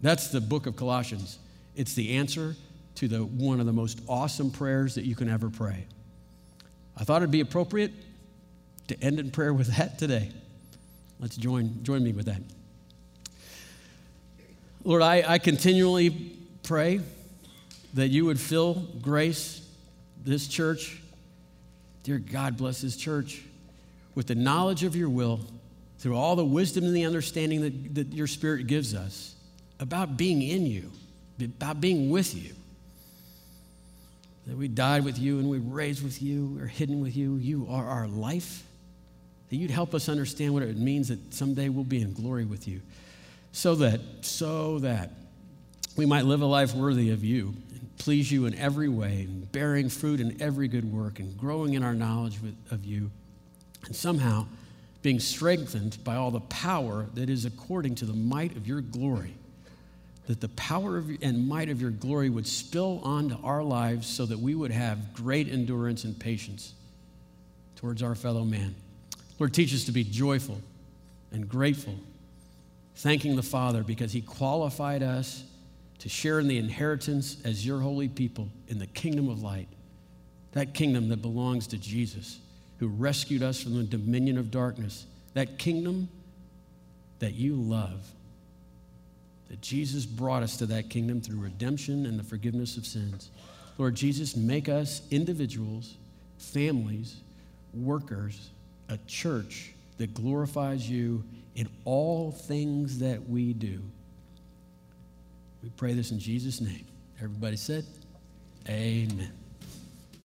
That's 0.00 0.28
the 0.28 0.40
book 0.40 0.66
of 0.66 0.76
Colossians. 0.76 1.38
It's 1.74 1.94
the 1.94 2.14
answer 2.16 2.54
to 2.98 3.06
the, 3.06 3.24
one 3.24 3.60
of 3.60 3.66
the 3.66 3.72
most 3.72 4.00
awesome 4.08 4.50
prayers 4.50 4.96
that 4.96 5.04
you 5.04 5.14
can 5.14 5.28
ever 5.28 5.48
pray. 5.48 5.84
I 6.96 7.04
thought 7.04 7.22
it'd 7.22 7.30
be 7.30 7.40
appropriate 7.40 7.92
to 8.88 9.00
end 9.00 9.20
in 9.20 9.30
prayer 9.30 9.54
with 9.54 9.76
that 9.76 10.00
today. 10.00 10.30
Let's 11.20 11.36
join, 11.36 11.84
join 11.84 12.02
me 12.02 12.12
with 12.12 12.26
that. 12.26 12.42
Lord, 14.82 15.02
I, 15.02 15.22
I 15.34 15.38
continually 15.38 16.10
pray 16.64 17.00
that 17.94 18.08
you 18.08 18.24
would 18.24 18.40
fill 18.40 18.74
grace, 19.00 19.64
this 20.24 20.48
church, 20.48 21.00
dear 22.02 22.18
God, 22.18 22.56
bless 22.56 22.80
this 22.80 22.96
church, 22.96 23.42
with 24.16 24.26
the 24.26 24.34
knowledge 24.34 24.82
of 24.82 24.96
your 24.96 25.08
will 25.08 25.38
through 26.00 26.16
all 26.16 26.34
the 26.34 26.44
wisdom 26.44 26.84
and 26.84 26.96
the 26.96 27.04
understanding 27.04 27.60
that, 27.60 27.94
that 27.94 28.12
your 28.12 28.26
Spirit 28.26 28.66
gives 28.66 28.92
us 28.92 29.36
about 29.78 30.16
being 30.16 30.42
in 30.42 30.66
you, 30.66 30.90
about 31.40 31.80
being 31.80 32.10
with 32.10 32.34
you. 32.34 32.54
That 34.48 34.56
we 34.56 34.66
died 34.66 35.04
with 35.04 35.18
you 35.18 35.38
and 35.38 35.48
we 35.50 35.58
raised 35.58 36.02
with 36.02 36.22
you, 36.22 36.56
we're 36.58 36.66
hidden 36.66 37.02
with 37.02 37.14
you. 37.14 37.36
You 37.36 37.66
are 37.68 37.84
our 37.84 38.08
life. 38.08 38.64
That 39.50 39.56
you'd 39.56 39.70
help 39.70 39.94
us 39.94 40.08
understand 40.08 40.54
what 40.54 40.62
it 40.62 40.78
means 40.78 41.08
that 41.08 41.34
someday 41.34 41.68
we'll 41.68 41.84
be 41.84 42.00
in 42.00 42.14
glory 42.14 42.46
with 42.46 42.66
you. 42.66 42.80
So 43.52 43.74
that, 43.76 44.00
so 44.22 44.78
that 44.78 45.10
we 45.96 46.06
might 46.06 46.24
live 46.24 46.40
a 46.40 46.46
life 46.46 46.74
worthy 46.74 47.10
of 47.10 47.22
you 47.22 47.54
and 47.70 47.90
please 47.98 48.32
you 48.32 48.46
in 48.46 48.54
every 48.54 48.88
way, 48.88 49.26
and 49.28 49.50
bearing 49.52 49.90
fruit 49.90 50.18
in 50.18 50.40
every 50.40 50.68
good 50.68 50.90
work, 50.90 51.18
and 51.18 51.36
growing 51.36 51.74
in 51.74 51.82
our 51.82 51.94
knowledge 51.94 52.38
of 52.70 52.84
you, 52.84 53.10
and 53.84 53.94
somehow 53.94 54.46
being 55.02 55.20
strengthened 55.20 55.98
by 56.04 56.16
all 56.16 56.30
the 56.30 56.40
power 56.40 57.06
that 57.14 57.28
is 57.28 57.44
according 57.44 57.94
to 57.96 58.06
the 58.06 58.14
might 58.14 58.56
of 58.56 58.66
your 58.66 58.80
glory. 58.80 59.34
That 60.28 60.40
the 60.40 60.48
power 60.50 60.96
of, 60.98 61.10
and 61.22 61.48
might 61.48 61.68
of 61.68 61.80
your 61.80 61.90
glory 61.90 62.30
would 62.30 62.46
spill 62.46 63.00
onto 63.02 63.36
our 63.42 63.62
lives 63.62 64.06
so 64.06 64.24
that 64.26 64.38
we 64.38 64.54
would 64.54 64.70
have 64.70 65.12
great 65.12 65.48
endurance 65.48 66.04
and 66.04 66.18
patience 66.18 66.74
towards 67.76 68.02
our 68.02 68.14
fellow 68.14 68.44
man. 68.44 68.74
Lord, 69.38 69.54
teach 69.54 69.72
us 69.74 69.84
to 69.84 69.92
be 69.92 70.04
joyful 70.04 70.60
and 71.32 71.48
grateful, 71.48 71.94
thanking 72.96 73.36
the 73.36 73.42
Father 73.42 73.82
because 73.82 74.12
He 74.12 74.20
qualified 74.20 75.02
us 75.02 75.44
to 76.00 76.08
share 76.08 76.38
in 76.40 76.48
the 76.48 76.58
inheritance 76.58 77.38
as 77.44 77.66
your 77.66 77.80
holy 77.80 78.08
people 78.08 78.48
in 78.68 78.78
the 78.78 78.86
kingdom 78.86 79.28
of 79.28 79.42
light, 79.42 79.68
that 80.52 80.74
kingdom 80.74 81.08
that 81.08 81.22
belongs 81.22 81.66
to 81.68 81.78
Jesus, 81.78 82.38
who 82.78 82.88
rescued 82.88 83.42
us 83.42 83.62
from 83.62 83.76
the 83.76 83.82
dominion 83.82 84.38
of 84.38 84.50
darkness, 84.50 85.06
that 85.34 85.58
kingdom 85.58 86.08
that 87.18 87.34
you 87.34 87.54
love. 87.54 88.06
That 89.48 89.60
Jesus 89.60 90.04
brought 90.04 90.42
us 90.42 90.56
to 90.58 90.66
that 90.66 90.90
kingdom 90.90 91.20
through 91.20 91.40
redemption 91.40 92.06
and 92.06 92.18
the 92.18 92.24
forgiveness 92.24 92.76
of 92.76 92.84
sins. 92.84 93.30
Lord 93.78 93.94
Jesus, 93.94 94.36
make 94.36 94.68
us 94.68 95.02
individuals, 95.10 95.94
families, 96.36 97.16
workers, 97.72 98.50
a 98.88 98.98
church 99.06 99.72
that 99.98 100.14
glorifies 100.14 100.88
you 100.88 101.24
in 101.54 101.68
all 101.84 102.30
things 102.30 102.98
that 102.98 103.28
we 103.28 103.52
do. 103.52 103.82
We 105.62 105.70
pray 105.70 105.92
this 105.92 106.10
in 106.10 106.18
Jesus' 106.18 106.60
name. 106.60 106.86
Everybody 107.20 107.56
said, 107.56 107.84
Amen. 108.68 109.37